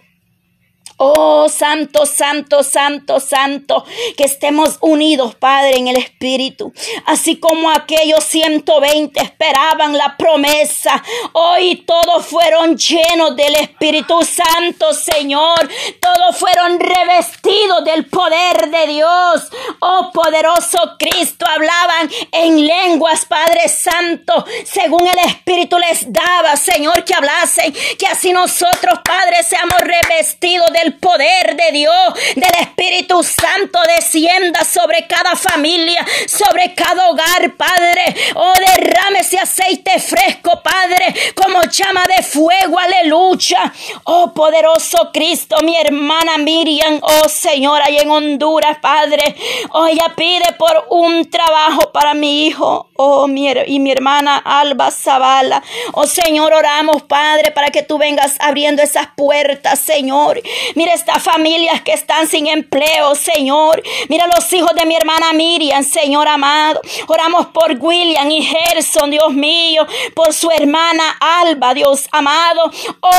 Oh, 0.98 1.50
santo, 1.50 2.06
santo, 2.06 2.64
santo, 2.64 3.20
santo, 3.20 3.84
que 4.16 4.24
estemos 4.24 4.78
unidos, 4.80 5.36
Padre, 5.36 5.76
en 5.76 5.90
el 5.90 5.98
Espíritu. 5.98 6.72
Así 7.06 7.38
como 7.38 7.70
aquellos 7.70 8.24
120 8.24 9.20
esperaban 9.22 9.98
la 9.98 10.16
promesa, 10.16 11.04
hoy 11.34 11.84
todos 11.86 12.26
fueron 12.26 12.78
llenos 12.78 13.36
del 13.36 13.56
Espíritu 13.56 14.22
Santo, 14.22 14.94
Señor. 14.94 15.70
Todos 16.00 16.38
fueron 16.38 16.80
revestidos 16.80 17.84
del 17.84 18.06
poder 18.06 18.70
de 18.70 18.88
Dios. 18.88 19.50
Oh, 19.80 20.12
poderoso 20.14 20.96
Cristo, 20.98 21.46
hablaban 21.46 22.10
en 22.32 22.66
lenguas, 22.66 23.26
Padre 23.26 23.68
Santo, 23.68 24.46
según 24.64 25.06
el 25.08 25.20
Espíritu 25.28 25.78
les 25.78 26.12
daba, 26.14 26.56
Señor, 26.56 27.04
que 27.04 27.16
hablasen, 27.16 27.74
que 28.00 28.08
así 28.08 28.32
nosotros, 28.32 29.00
Padre, 29.04 29.44
seamos 29.44 29.82
revestidos 29.82 30.72
del 30.72 30.85
poder 30.94 31.56
de 31.56 31.72
Dios, 31.72 32.14
del 32.36 32.54
Espíritu 32.62 33.24
Santo 33.24 33.80
descienda 33.96 34.64
sobre 34.64 35.06
cada 35.08 35.36
familia, 35.36 36.06
sobre 36.28 36.74
cada 36.74 37.10
hogar, 37.10 37.54
Padre. 37.56 38.16
Oh, 38.36 38.54
derrame 38.54 39.20
ese 39.20 39.40
aceite 39.40 40.00
fresco, 40.00 40.62
Padre, 40.62 41.14
como 41.56 41.70
llama 41.70 42.04
de 42.16 42.24
fuego, 42.24 42.78
aleluya. 42.80 43.74
Oh, 44.04 44.34
poderoso 44.34 45.12
Cristo, 45.14 45.56
mi 45.64 45.76
hermana 45.78 46.38
Miriam, 46.38 47.00
oh 47.02 47.30
Señora, 47.30 47.90
y 47.90 47.98
en 47.98 48.10
Honduras, 48.10 48.78
Padre. 48.82 49.36
Oh, 49.72 49.88
ella 49.88 50.14
pide 50.16 50.54
por 50.58 50.86
un 50.90 51.30
trabajo 51.30 51.92
para 51.94 52.14
mi 52.14 52.46
hijo, 52.48 52.90
oh, 52.96 53.28
mi, 53.28 53.50
y 53.68 53.80
mi 53.80 53.92
hermana 53.92 54.38
Alba 54.38 54.92
Zavala. 54.92 55.64
Oh, 55.94 56.06
Señor, 56.06 56.54
oramos, 56.54 57.04
Padre, 57.04 57.52
para 57.52 57.70
que 57.70 57.84
tú 57.84 57.98
vengas 57.98 58.36
abriendo 58.40 58.82
esas 58.82 59.08
puertas, 59.16 59.80
Señor. 59.80 60.42
Mira 60.76 60.94
estas 60.94 61.24
familias 61.24 61.82
que 61.82 61.94
están 61.94 62.28
sin 62.28 62.48
empleo, 62.48 63.16
Señor. 63.16 63.82
Mira 64.10 64.28
los 64.28 64.52
hijos 64.52 64.74
de 64.76 64.86
mi 64.86 64.96
hermana 64.96 65.32
Miriam, 65.34 65.84
Señor 65.84 66.28
amado. 66.28 66.82
Oramos 67.08 67.48
por 67.48 67.78
William 67.80 68.30
y 68.30 68.44
Gerson, 68.44 69.10
Dios 69.10 69.34
mío, 69.34 69.86
por 70.14 70.34
su 70.34 70.52
hermana 70.52 71.16
Alba, 71.20 71.45
Dios 71.74 72.08
amado. 72.12 72.72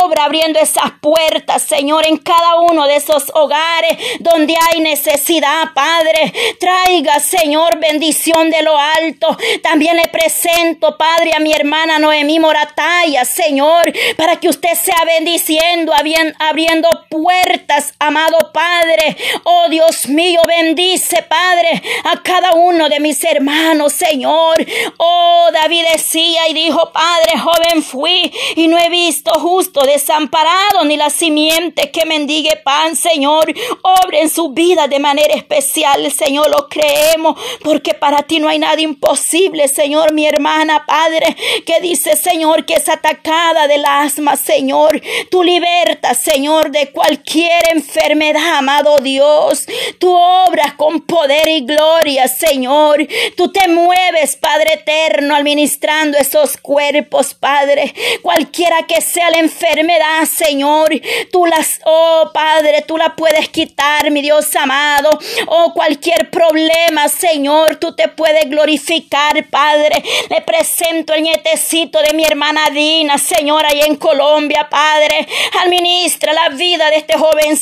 Obra 0.04 0.24
abriendo 0.24 0.58
esas 0.58 0.92
puertas, 1.00 1.62
Señor, 1.62 2.06
en 2.06 2.16
cada 2.16 2.56
uno 2.56 2.86
de 2.86 2.96
esos 2.96 3.30
hogares 3.34 3.96
donde 4.20 4.54
hay 4.70 4.80
necesidad, 4.80 5.72
Padre. 5.74 6.32
Traiga, 6.58 7.20
Señor, 7.20 7.78
bendición 7.78 8.50
de 8.50 8.62
lo 8.62 8.76
alto. 8.76 9.36
También 9.62 9.96
le 9.96 10.08
presento, 10.08 10.96
Padre, 10.96 11.32
a 11.36 11.40
mi 11.40 11.52
hermana 11.52 11.98
Noemí 11.98 12.38
Morataya, 12.38 13.24
Señor, 13.24 13.92
para 14.16 14.36
que 14.36 14.48
usted 14.48 14.74
sea 14.74 15.04
bendiciendo, 15.06 15.92
abriendo 16.38 16.88
puertas 17.10 17.94
amado 17.98 18.52
Padre. 18.52 19.16
Oh 19.44 19.68
Dios 19.68 20.08
mío, 20.08 20.40
bendice, 20.46 21.22
Padre, 21.22 21.82
a 22.04 22.22
cada 22.22 22.54
uno 22.54 22.88
de 22.88 23.00
mis 23.00 23.22
hermanos, 23.24 23.92
Señor. 23.92 24.56
Oh, 24.98 25.48
David 25.52 25.84
decía 25.92 26.48
y 26.48 26.54
dijo, 26.54 26.92
Padre, 26.92 27.38
joven 27.38 27.82
fui 27.82 28.15
y 28.56 28.68
no 28.68 28.78
he 28.78 28.88
visto 28.88 29.32
justo 29.40 29.80
desamparado 29.82 30.84
ni 30.84 30.96
la 30.96 31.10
simiente 31.10 31.90
que 31.90 32.06
mendigue 32.06 32.56
pan, 32.56 32.96
Señor. 32.96 33.52
Obre 33.82 34.20
en 34.22 34.30
su 34.30 34.50
vida 34.50 34.88
de 34.88 34.98
manera 34.98 35.34
especial, 35.34 36.10
Señor, 36.10 36.50
lo 36.50 36.68
creemos, 36.68 37.38
porque 37.62 37.94
para 37.94 38.22
ti 38.22 38.38
no 38.38 38.48
hay 38.48 38.58
nada 38.58 38.80
imposible, 38.80 39.68
Señor, 39.68 40.12
mi 40.12 40.26
hermana, 40.26 40.84
Padre, 40.86 41.36
que 41.64 41.80
dice, 41.80 42.16
Señor, 42.16 42.64
que 42.64 42.74
es 42.74 42.88
atacada 42.88 43.66
del 43.68 43.84
asma, 43.84 44.36
Señor. 44.36 45.00
Tú 45.30 45.42
libertas, 45.42 46.18
Señor, 46.18 46.70
de 46.70 46.90
cualquier 46.90 47.72
enfermedad, 47.72 48.56
amado 48.56 48.98
Dios. 49.00 49.66
Tú 49.98 50.12
obras 50.12 50.74
con 50.74 51.00
poder 51.02 51.48
y 51.48 51.64
gloria, 51.64 52.28
Señor. 52.28 53.06
Tú 53.36 53.52
te 53.52 53.68
mueves, 53.68 54.36
Padre 54.36 54.74
eterno, 54.74 55.34
administrando 55.34 56.18
esos 56.18 56.56
cuerpos, 56.56 57.34
Padre. 57.34 57.94
Cualquiera 58.22 58.82
que 58.86 59.00
sea 59.00 59.30
la 59.30 59.38
enfermedad, 59.38 60.24
Señor, 60.24 60.90
tú 61.32 61.46
las, 61.46 61.80
oh 61.84 62.30
Padre, 62.32 62.82
tú 62.86 62.96
la 62.96 63.14
puedes 63.14 63.48
quitar, 63.48 64.10
mi 64.10 64.22
Dios 64.22 64.54
amado. 64.56 65.10
Oh, 65.46 65.72
cualquier 65.74 66.30
problema, 66.30 67.08
Señor, 67.08 67.76
tú 67.76 67.94
te 67.94 68.08
puedes 68.08 68.48
glorificar, 68.48 69.48
Padre. 69.50 70.02
Le 70.28 70.40
presento 70.42 71.14
el 71.14 71.22
nietecito 71.22 72.00
de 72.02 72.14
mi 72.14 72.24
hermana 72.24 72.70
Dina, 72.70 73.18
Señor, 73.18 73.64
ahí 73.64 73.82
en 73.82 73.96
Colombia, 73.96 74.68
Padre. 74.68 75.26
Administra 75.62 76.32
la 76.32 76.48
vida 76.50 76.90
de 76.90 76.96
este 76.96 77.18
joven 77.18 77.56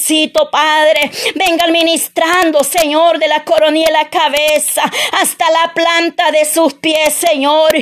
Padre. 0.50 1.11
Venga 1.35 1.66
ministrando, 1.68 2.62
Señor, 2.62 3.18
de 3.18 3.28
la 3.28 3.44
coronilla 3.44 3.87
de 3.87 3.92
la 3.92 4.09
cabeza 4.11 4.83
hasta 5.12 5.50
la 5.50 5.72
planta 5.74 6.30
de 6.30 6.44
sus 6.44 6.74
pies, 6.74 7.14
Señor. 7.14 7.72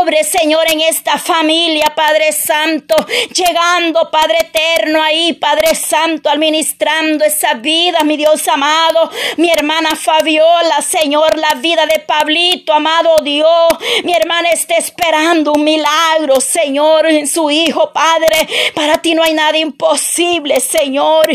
Obre, 0.00 0.24
Señor, 0.24 0.64
en 0.70 0.80
esta 0.80 1.18
familia, 1.18 1.92
Padre 1.96 2.30
Santo. 2.30 2.94
Llegando, 3.34 4.10
Padre 4.10 4.36
eterno, 4.40 5.02
ahí, 5.02 5.32
Padre 5.32 5.74
Santo, 5.74 6.28
administrando 6.28 7.24
esa 7.24 7.54
vida, 7.54 8.04
mi 8.04 8.18
Dios 8.18 8.46
amado. 8.48 9.10
Mi 9.38 9.50
hermana 9.50 9.96
Fabiola, 9.96 10.82
Señor, 10.82 11.38
la 11.38 11.54
vida 11.54 11.86
de 11.86 12.00
Pablito, 12.00 12.74
amado 12.74 13.22
Dios. 13.22 13.68
Mi 14.04 14.12
hermana 14.12 14.50
está 14.50 14.74
esperando 14.74 15.52
un 15.52 15.64
milagro, 15.64 16.38
Señor, 16.40 17.06
en 17.06 17.26
su 17.26 17.50
hijo, 17.50 17.90
Padre. 17.92 18.46
Para 18.74 18.98
ti 18.98 19.14
no 19.14 19.22
hay 19.22 19.32
nada 19.32 19.56
imposible, 19.56 20.60
Señor. 20.60 21.26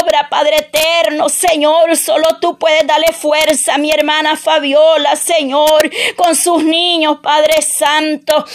Obra, 0.00 0.28
Padre 0.30 0.56
eterno, 0.56 1.28
Señor, 1.28 1.94
solo 1.98 2.38
tú 2.40 2.58
puedes 2.58 2.86
darle 2.86 3.12
fuerza 3.12 3.74
a 3.74 3.78
mi 3.78 3.92
hermana 3.92 4.36
Fabiola, 4.36 5.14
Señor, 5.16 5.90
con 6.16 6.34
sus 6.34 6.64
niños, 6.64 7.18
Padre 7.22 7.60
Santo. 7.60 8.46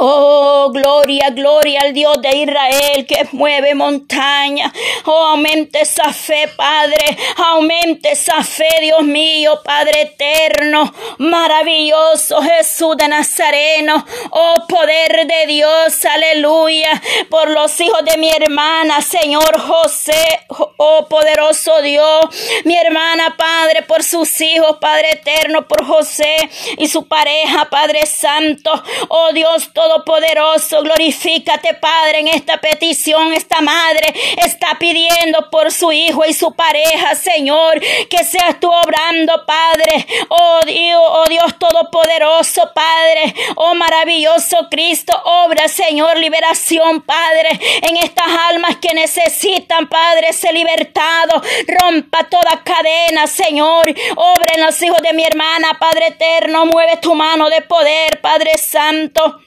Oh, 0.00 0.70
gloria, 0.72 1.30
gloria 1.30 1.80
al 1.80 1.92
Dios 1.92 2.22
de 2.22 2.36
Israel 2.36 3.04
que 3.04 3.26
mueve 3.32 3.74
montaña. 3.74 4.72
Oh, 5.04 5.24
aumente 5.30 5.80
esa 5.80 6.12
fe, 6.12 6.46
Padre. 6.56 7.18
Aumente 7.36 8.12
esa 8.12 8.44
fe, 8.44 8.68
Dios 8.80 9.02
mío, 9.02 9.60
Padre 9.64 10.02
eterno. 10.02 10.94
Maravilloso 11.18 12.40
Jesús 12.42 12.96
de 12.96 13.08
Nazareno. 13.08 14.06
Oh, 14.30 14.66
poder 14.68 15.26
de 15.26 15.46
Dios. 15.48 16.04
Aleluya. 16.04 17.02
Por 17.28 17.50
los 17.50 17.80
hijos 17.80 18.04
de 18.04 18.18
mi 18.18 18.30
hermana, 18.30 19.02
Señor 19.02 19.60
José. 19.60 20.46
Oh, 20.76 21.08
poderoso 21.08 21.82
Dios. 21.82 22.26
Mi 22.64 22.76
hermana, 22.76 23.34
Padre, 23.36 23.82
por 23.82 24.04
sus 24.04 24.40
hijos, 24.42 24.76
Padre 24.80 25.14
eterno, 25.14 25.66
por 25.66 25.84
José 25.84 26.36
y 26.76 26.86
su 26.86 27.08
pareja, 27.08 27.68
Padre 27.68 28.06
Santo. 28.06 28.70
Oh, 29.08 29.32
Dios, 29.32 29.72
todo 29.74 29.87
Todopoderoso, 29.88 30.82
glorifícate, 30.82 31.72
Padre, 31.72 32.18
en 32.18 32.28
esta 32.28 32.58
petición. 32.58 33.32
Esta 33.32 33.62
madre 33.62 34.12
está 34.44 34.76
pidiendo 34.78 35.48
por 35.50 35.72
su 35.72 35.90
hijo 35.92 36.26
y 36.26 36.34
su 36.34 36.52
pareja, 36.52 37.14
Señor, 37.14 37.80
que 37.80 38.22
seas 38.22 38.60
tú 38.60 38.70
obrando, 38.70 39.46
Padre. 39.46 40.06
Oh 40.28 40.60
Dios, 40.66 41.02
oh 41.02 41.24
Dios 41.26 41.58
Todopoderoso, 41.58 42.70
Padre. 42.74 43.34
Oh 43.56 43.74
maravilloso 43.74 44.68
Cristo, 44.70 45.18
obra, 45.24 45.68
Señor, 45.68 46.18
liberación, 46.18 47.00
Padre, 47.00 47.48
en 47.80 47.96
estas 47.96 48.26
almas 48.50 48.76
que 48.76 48.92
necesitan, 48.92 49.88
Padre, 49.88 50.28
ese 50.28 50.52
libertado. 50.52 51.40
Rompa 51.66 52.24
toda 52.24 52.62
cadena, 52.62 53.26
Señor. 53.26 53.88
Obra 54.16 54.52
en 54.54 54.66
los 54.66 54.82
hijos 54.82 55.00
de 55.00 55.14
mi 55.14 55.24
hermana, 55.24 55.78
Padre 55.80 56.08
eterno. 56.08 56.66
Mueve 56.66 56.98
tu 56.98 57.14
mano 57.14 57.48
de 57.48 57.62
poder, 57.62 58.20
Padre 58.20 58.58
Santo. 58.58 59.40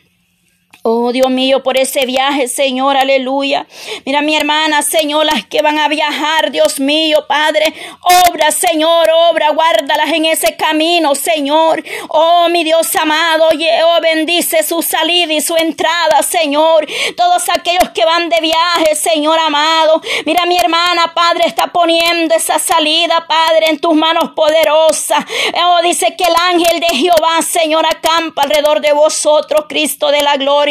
Oh 0.84 1.12
Dios 1.12 1.30
mío, 1.30 1.62
por 1.62 1.78
ese 1.78 2.08
viaje, 2.08 2.48
Señor, 2.48 2.98
aleluya. 2.98 3.68
Mira 4.04 4.24
mi 4.24 4.36
hermana, 4.36 4.82
Señor, 4.82 5.28
las 5.28 5.46
que 5.46 5.62
van 5.62 5.78
a 5.78 5.88
viajar, 5.88 6.50
Dios 6.50 6.80
mío, 6.80 7.24
Padre. 7.28 7.72
Obra, 8.28 8.50
Señor, 8.52 9.08
obra, 9.30 9.52
guárdalas 9.52 10.12
en 10.12 10.26
ese 10.26 10.56
camino, 10.56 11.14
Señor. 11.14 11.84
Oh 12.08 12.50
mi 12.50 12.64
Dios 12.64 12.96
amado, 12.96 13.50
oh 13.50 14.02
bendice 14.02 14.64
su 14.64 14.82
salida 14.82 15.32
y 15.32 15.42
su 15.42 15.56
entrada, 15.56 16.24
Señor. 16.24 16.88
Todos 17.16 17.48
aquellos 17.50 17.92
que 17.92 18.04
van 18.04 18.30
de 18.30 18.42
viaje, 18.42 18.96
Señor 18.96 19.38
amado. 19.38 20.02
Mira 20.26 20.48
mi 20.48 20.58
hermana, 20.58 21.14
Padre, 21.14 21.44
está 21.46 21.68
poniendo 21.68 22.34
esa 22.34 22.58
salida, 22.58 23.28
Padre, 23.28 23.68
en 23.70 23.78
tus 23.78 23.94
manos 23.94 24.32
poderosas. 24.32 25.24
Oh, 25.64 25.80
dice 25.84 26.16
que 26.18 26.24
el 26.24 26.36
ángel 26.36 26.80
de 26.80 26.88
Jehová, 26.88 27.40
Señor, 27.44 27.86
acampa 27.86 28.42
alrededor 28.42 28.82
de 28.82 28.94
vosotros, 28.94 29.66
Cristo 29.70 30.10
de 30.10 30.24
la 30.24 30.38
gloria 30.38 30.71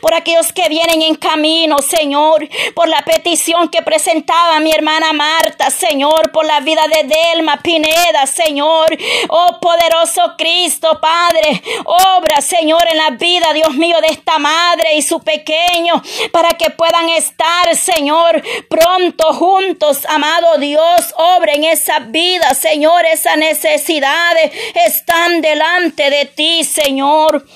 por 0.00 0.14
aquellos 0.14 0.52
que 0.52 0.68
vienen 0.68 1.02
en 1.02 1.14
camino, 1.14 1.78
Señor, 1.82 2.48
por 2.74 2.88
la 2.88 3.02
petición 3.04 3.68
que 3.68 3.82
presentaba 3.82 4.60
mi 4.60 4.72
hermana 4.72 5.12
Marta, 5.12 5.70
Señor, 5.70 6.32
por 6.32 6.44
la 6.44 6.60
vida 6.60 6.82
de 6.88 7.08
Delma 7.08 7.58
Pineda, 7.62 8.26
Señor, 8.26 8.86
oh 9.28 9.58
poderoso 9.60 10.34
Cristo, 10.36 10.98
Padre, 11.00 11.62
obra, 11.84 12.40
Señor, 12.40 12.82
en 12.90 12.98
la 12.98 13.10
vida, 13.10 13.52
Dios 13.52 13.74
mío, 13.74 13.96
de 14.00 14.08
esta 14.08 14.38
madre 14.38 14.94
y 14.96 15.02
su 15.02 15.20
pequeño, 15.20 16.02
para 16.32 16.54
que 16.54 16.70
puedan 16.70 17.08
estar, 17.10 17.74
Señor, 17.76 18.42
pronto 18.68 19.32
juntos, 19.32 20.04
amado 20.08 20.58
Dios, 20.58 21.14
obra 21.16 21.52
en 21.52 21.64
esa 21.64 22.00
vida, 22.00 22.54
Señor, 22.54 23.04
esas 23.06 23.36
necesidades 23.36 24.52
están 24.86 25.40
delante 25.40 26.10
de 26.10 26.26
ti, 26.26 26.64
Señor. 26.64 27.46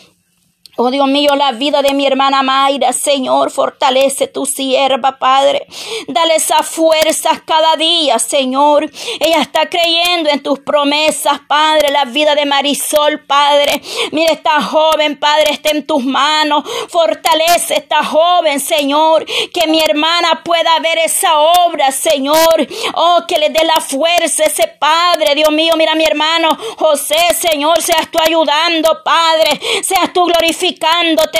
Oh 0.82 0.90
Dios 0.90 1.08
mío, 1.08 1.36
la 1.36 1.52
vida 1.52 1.82
de 1.82 1.92
mi 1.92 2.06
hermana 2.06 2.42
Mayra, 2.42 2.94
Señor, 2.94 3.50
fortalece 3.50 4.28
tu 4.28 4.46
sierva, 4.46 5.18
Padre. 5.18 5.66
Dale 6.08 6.36
esas 6.36 6.66
fuerzas 6.66 7.42
cada 7.44 7.76
día, 7.76 8.18
Señor. 8.18 8.90
Ella 9.20 9.42
está 9.42 9.68
creyendo 9.68 10.30
en 10.30 10.42
tus 10.42 10.58
promesas, 10.60 11.38
Padre. 11.46 11.90
La 11.90 12.06
vida 12.06 12.34
de 12.34 12.46
Marisol, 12.46 13.20
Padre. 13.26 13.82
Mira, 14.12 14.32
esta 14.32 14.62
joven, 14.62 15.20
Padre, 15.20 15.50
está 15.50 15.68
en 15.68 15.86
tus 15.86 16.02
manos. 16.02 16.64
Fortalece 16.88 17.74
esta 17.74 18.02
joven, 18.02 18.58
Señor. 18.58 19.26
Que 19.52 19.66
mi 19.66 19.82
hermana 19.82 20.42
pueda 20.42 20.78
ver 20.78 20.96
esa 21.04 21.40
obra, 21.66 21.92
Señor. 21.92 22.66
Oh, 22.94 23.18
que 23.28 23.36
le 23.36 23.50
dé 23.50 23.66
la 23.66 23.82
fuerza 23.82 24.44
ese 24.44 24.66
Padre, 24.66 25.34
Dios 25.34 25.50
mío. 25.50 25.74
Mira, 25.76 25.94
mi 25.94 26.04
hermano 26.04 26.56
José, 26.78 27.18
Señor, 27.38 27.82
seas 27.82 28.10
tú 28.10 28.18
ayudando, 28.18 29.02
Padre. 29.04 29.60
Seas 29.82 30.10
tú 30.14 30.24
glorificando 30.24 30.69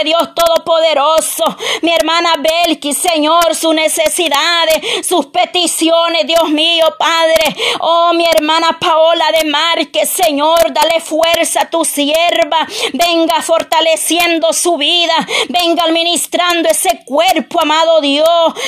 Dios 0.05 0.35
Todopoderoso. 0.35 1.45
Mi 1.83 1.93
hermana 1.93 2.35
Belki, 2.39 2.93
Señor, 2.95 3.55
sus 3.55 3.75
necesidades, 3.75 5.07
sus 5.07 5.27
peticiones, 5.27 6.27
Dios 6.27 6.49
mío, 6.49 6.85
Padre. 6.99 7.57
Oh, 7.81 8.13
mi 8.15 8.25
hermana 8.25 8.79
Paola 8.81 9.25
de 9.33 9.49
Márquez, 9.49 10.09
Señor, 10.09 10.73
dale 10.73 11.01
fuerza 11.01 11.63
a 11.63 11.71
tu 11.71 11.85
sierva. 11.85 12.67
Venga 12.93 13.43
fortaleciendo 13.43 14.53
su 14.53 14.77
vida. 14.77 15.15
Venga 15.49 15.85
administrando 15.85 16.69
ese 16.69 17.03
cuerpo, 17.05 17.61
amado 17.61 18.01
Dios. 18.01 18.27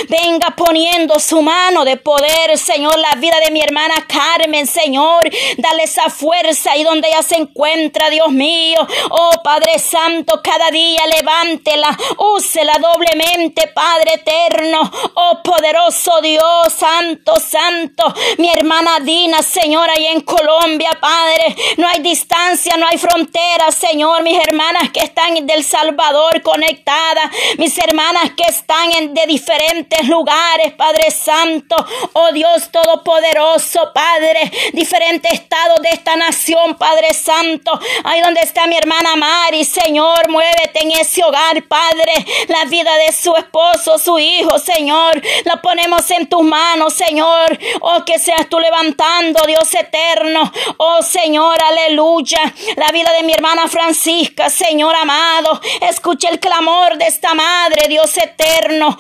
Venga 0.09 0.51
poniendo 0.57 1.19
su 1.19 1.41
mano 1.43 1.85
de 1.85 1.97
poder, 1.97 2.59
Señor, 2.59 2.99
la 2.99 3.15
vida 3.17 3.39
de 3.45 3.51
mi 3.51 3.63
hermana 3.63 4.07
Carmen, 4.07 4.67
Señor. 4.67 5.29
Dale 5.57 5.85
esa 5.85 6.11
fuerza 6.11 6.73
ahí 6.73 6.85
donde 6.85 7.09
ella 7.09 7.23
se 7.23 7.37
encuentra, 7.37 8.11
Dios 8.11 8.31
mío. 8.31 8.79
Oh, 9.11 9.31
Padre 9.43 9.79
Santo, 9.79 10.43
cada 10.53 10.71
día 10.71 11.07
levántela, 11.07 11.97
úsela 12.19 12.75
doblemente, 12.75 13.69
Padre 13.69 14.15
eterno, 14.17 14.83
oh 15.15 15.43
poderoso 15.43 16.21
Dios, 16.21 16.75
santo, 16.77 17.41
santo, 17.41 18.05
mi 18.37 18.51
hermana 18.51 19.01
Dina, 19.01 19.43
Señor, 19.43 19.89
ahí 19.89 20.09
en 20.09 20.21
Colombia, 20.21 20.91
Padre, 21.01 21.57
no 21.79 21.89
hay 21.89 22.01
distancia, 22.01 22.77
no 22.77 22.87
hay 22.87 22.99
frontera, 22.99 23.73
Señor, 23.73 24.23
mis 24.23 24.39
hermanas 24.47 24.91
que 24.91 25.01
están 25.01 25.47
del 25.47 25.65
Salvador 25.65 26.43
conectadas, 26.43 27.31
mis 27.57 27.79
hermanas 27.79 28.33
que 28.37 28.45
están 28.47 28.93
en, 28.93 29.15
de 29.15 29.25
diferentes 29.27 30.07
lugares, 30.07 30.75
Padre 30.75 31.11
Santo, 31.11 31.77
oh 32.13 32.31
Dios 32.33 32.71
Todopoderoso, 32.71 33.91
Padre, 33.95 34.53
diferentes 34.75 35.33
estados 35.33 35.81
de 35.81 35.89
esta 35.89 36.15
nación, 36.17 36.77
Padre 36.77 37.15
Santo, 37.15 37.81
ahí 38.05 38.21
donde 38.21 38.43
está 38.43 38.67
mi 38.67 38.77
hermana 38.77 39.17
Mari, 39.17 39.65
Señor, 39.65 40.29
muévete 40.33 40.81
en 40.83 40.91
ese 40.93 41.23
hogar, 41.23 41.63
Padre. 41.69 42.13
La 42.49 42.65
vida 42.65 42.91
de 42.97 43.13
su 43.13 43.35
esposo, 43.37 43.99
su 43.99 44.19
hijo, 44.19 44.59
Señor. 44.59 45.21
La 45.45 45.61
ponemos 45.61 46.11
en 46.11 46.27
tus 46.27 46.43
manos, 46.43 46.95
Señor. 46.95 47.59
Oh, 47.81 48.05
que 48.05 48.19
seas 48.19 48.49
tú 48.49 48.59
levantando, 48.59 49.45
Dios 49.47 49.73
eterno. 49.75 50.51
Oh, 50.79 51.03
Señor, 51.03 51.57
aleluya. 51.63 52.41
La 52.77 52.91
vida 52.91 53.13
de 53.13 53.23
mi 53.23 53.33
hermana 53.35 53.69
Francisca, 53.69 54.51
Señor 54.51 54.97
amado. 54.97 55.61
Escucha 55.83 56.31
el 56.31 56.41
clamor 56.41 56.97
de 56.97 57.07
esta 57.07 57.35
madre, 57.35 57.89
Dios 57.89 58.17
eterno. 58.17 58.99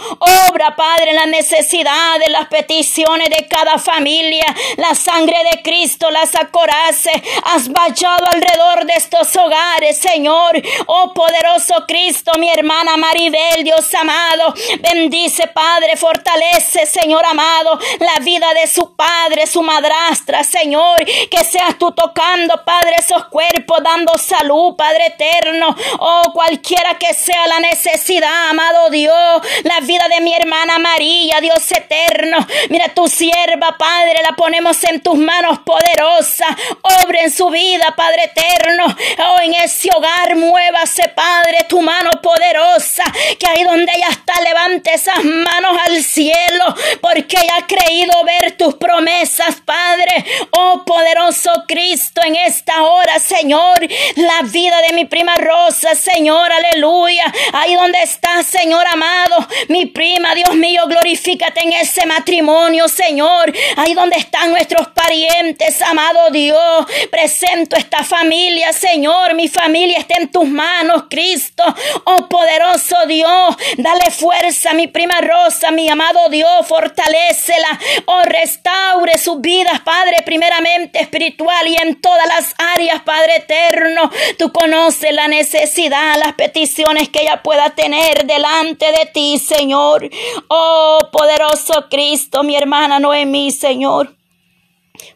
Obra, 0.50 0.76
Padre, 0.76 1.14
las 1.14 1.26
necesidades, 1.26 2.28
las 2.30 2.48
peticiones 2.48 3.30
de 3.30 3.48
cada 3.48 3.78
familia. 3.78 4.44
La 4.76 4.94
sangre 4.94 5.36
de 5.50 5.62
Cristo 5.62 6.10
las 6.10 6.34
acorace. 6.34 7.10
Has 7.44 7.70
vallado 7.72 8.26
alrededor 8.26 8.84
de 8.84 8.94
estos 8.94 9.34
hogares, 9.36 9.98
Señor. 9.98 10.60
Oh, 10.86 11.14
poderoso 11.22 11.84
Cristo, 11.86 12.32
mi 12.38 12.50
hermana 12.50 12.96
Maribel, 12.96 13.62
Dios 13.62 13.94
amado. 13.94 14.52
Bendice, 14.80 15.46
Padre, 15.46 15.96
fortalece, 15.96 16.84
Señor 16.84 17.24
amado, 17.24 17.78
la 18.00 18.24
vida 18.24 18.52
de 18.54 18.66
su 18.66 18.96
padre, 18.96 19.46
su 19.46 19.62
madrastra, 19.62 20.42
Señor. 20.42 21.04
Que 21.30 21.44
seas 21.44 21.78
tú 21.78 21.92
tocando, 21.92 22.64
Padre, 22.64 22.96
esos 22.98 23.26
cuerpos, 23.26 23.78
dando 23.84 24.18
salud, 24.18 24.74
Padre 24.74 25.06
eterno. 25.06 25.76
Oh, 26.00 26.32
cualquiera 26.32 26.98
que 26.98 27.14
sea 27.14 27.46
la 27.46 27.60
necesidad, 27.60 28.48
amado 28.50 28.90
Dios. 28.90 29.42
La 29.62 29.78
vida 29.80 30.08
de 30.08 30.20
mi 30.22 30.34
hermana 30.34 30.80
María, 30.80 31.40
Dios 31.40 31.70
eterno. 31.70 32.38
Mira 32.68 32.88
tu 32.88 33.06
sierva, 33.06 33.76
Padre, 33.78 34.20
la 34.28 34.34
ponemos 34.34 34.82
en 34.84 35.00
tus 35.00 35.16
manos 35.16 35.60
poderosas. 35.60 36.56
Obra 37.04 37.22
en 37.22 37.30
su 37.30 37.48
vida, 37.50 37.94
Padre 37.96 38.24
eterno. 38.24 38.86
Oh, 39.24 39.40
en 39.40 39.54
ese 39.54 39.88
hogar, 39.94 40.34
muévase, 40.34 41.11
Padre, 41.14 41.66
tu 41.68 41.80
mano 41.80 42.10
poderosa, 42.22 43.04
que 43.38 43.46
ahí 43.46 43.64
donde 43.64 43.92
ella 43.94 44.08
está, 44.10 44.40
levante 44.42 44.94
esas 44.94 45.22
manos 45.24 45.78
al 45.86 46.02
cielo, 46.02 46.74
porque 47.00 47.36
ella 47.40 47.54
ha 47.58 47.66
creído 47.66 48.12
ver 48.24 48.52
tus 48.52 48.74
promesas, 48.74 49.60
Padre. 49.64 50.24
Oh 50.52 50.84
poderoso 50.84 51.50
Cristo, 51.66 52.20
en 52.24 52.36
esta 52.36 52.82
hora, 52.82 53.18
Señor, 53.18 53.86
la 54.16 54.42
vida 54.42 54.76
de 54.88 54.94
mi 54.94 55.04
prima 55.04 55.34
Rosa, 55.36 55.94
Señor, 55.94 56.50
aleluya. 56.52 57.24
Ahí 57.52 57.74
donde 57.74 58.00
está, 58.02 58.42
Señor 58.42 58.86
amado, 58.86 59.46
mi 59.68 59.86
prima, 59.86 60.34
Dios 60.34 60.54
mío, 60.54 60.82
glorifícate 60.86 61.62
en 61.62 61.72
ese 61.72 62.06
matrimonio, 62.06 62.88
Señor. 62.88 63.52
Ahí 63.76 63.94
donde 63.94 64.16
están 64.16 64.50
nuestros 64.50 64.88
parientes, 64.88 65.80
amado 65.82 66.30
Dios. 66.30 66.86
Presento 67.10 67.76
esta 67.76 68.04
familia, 68.04 68.72
Señor. 68.72 69.34
Mi 69.34 69.48
familia 69.48 69.98
está 69.98 70.20
en 70.20 70.30
tus 70.30 70.48
manos, 70.48 71.01
Cristo. 71.08 71.64
Oh 72.04 72.28
poderoso 72.28 72.96
Dios, 73.06 73.56
dale 73.76 74.10
fuerza 74.10 74.70
a 74.70 74.74
mi 74.74 74.88
prima 74.88 75.20
Rosa, 75.20 75.70
mi 75.70 75.88
amado 75.88 76.28
Dios, 76.28 76.66
fortalecela. 76.66 77.78
Oh 78.06 78.22
restaure 78.22 79.18
sus 79.18 79.40
vidas, 79.40 79.80
Padre, 79.80 80.22
primeramente 80.24 81.00
espiritual 81.00 81.68
y 81.68 81.76
en 81.76 82.00
todas 82.00 82.26
las 82.26 82.54
áreas, 82.74 83.02
Padre 83.02 83.36
eterno. 83.36 84.10
Tú 84.38 84.52
conoces 84.52 85.12
la 85.12 85.28
necesidad, 85.28 86.16
las 86.18 86.34
peticiones 86.34 87.08
que 87.08 87.22
ella 87.22 87.42
pueda 87.42 87.70
tener 87.70 88.26
delante 88.26 88.86
de 88.86 89.06
ti, 89.12 89.38
Señor. 89.38 90.08
Oh 90.48 91.08
poderoso 91.12 91.88
Cristo, 91.90 92.42
mi 92.42 92.56
hermana 92.56 92.98
Noemí, 92.98 93.50
Señor. 93.50 94.21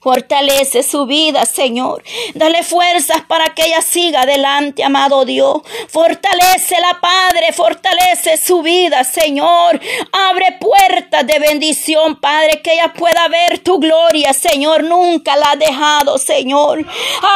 Fortalece 0.01 0.83
su 0.83 1.05
vida, 1.05 1.45
Señor. 1.45 2.03
Dale 2.35 2.63
fuerzas 2.63 3.23
para 3.29 3.55
que 3.55 3.67
ella 3.67 3.83
siga 3.83 4.23
adelante, 4.23 4.83
amado 4.83 5.25
Dios. 5.25 5.63
Fortalece 5.89 6.81
la 6.81 6.99
Padre, 7.01 7.53
fortalece 7.53 8.39
su 8.39 8.63
vida, 8.63 9.05
Señor. 9.05 9.79
Abre 10.13 10.59
puertas 10.61 11.27
de 11.27 11.39
bendición, 11.39 12.17
Padre, 12.17 12.63
que 12.63 12.73
ella 12.73 12.95
pueda 12.95 13.29
ver 13.29 13.59
tu 13.59 13.79
gloria, 13.79 14.33
Señor. 14.33 14.83
Nunca 14.83 15.37
la 15.37 15.51
ha 15.53 15.57
dejado, 15.57 16.19
Señor. 16.19 16.85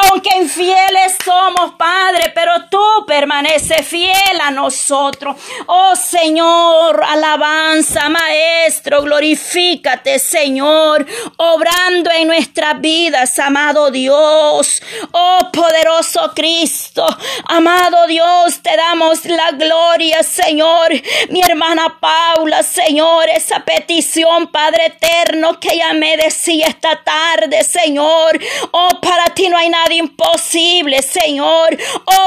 Aunque 0.05 0.31
infieles 0.39 1.17
somos, 1.23 1.73
Padre, 1.77 2.33
pero 2.35 2.53
tú 2.71 3.05
permaneces 3.07 3.87
fiel 3.87 4.41
a 4.43 4.51
nosotros. 4.51 5.37
Oh 5.67 5.95
Señor, 5.95 7.05
alabanza, 7.05 8.09
Maestro, 8.09 9.03
glorifícate, 9.03 10.19
Señor, 10.19 11.07
obrando 11.37 12.11
en 12.11 12.30
nuestras 12.31 12.81
vidas, 12.81 13.37
amado 13.41 13.91
Dios. 13.91 14.81
Oh 15.11 15.51
poderoso 15.53 16.31
Cristo, 16.33 17.05
amado 17.47 18.07
Dios, 18.07 18.63
te 18.63 18.77
damos 18.77 19.25
la 19.25 19.51
gloria, 19.51 20.23
Señor. 20.23 20.91
Mi 21.31 21.41
hermana 21.43 21.99
Paula, 22.01 22.63
Señor, 22.63 23.29
esa 23.31 23.65
petición, 23.65 24.47
Padre 24.47 24.87
eterno, 24.87 25.59
que 25.59 25.73
ella 25.73 25.93
me 25.93 26.17
decía 26.17 26.69
esta 26.69 27.03
tarde, 27.03 27.65
Señor. 27.65 28.39
Oh, 28.71 29.01
para 29.01 29.25
ti 29.35 29.49
no 29.49 29.59
hay 29.59 29.69
nada 29.69 29.93
imposible, 29.93 31.03
Señor. 31.03 31.77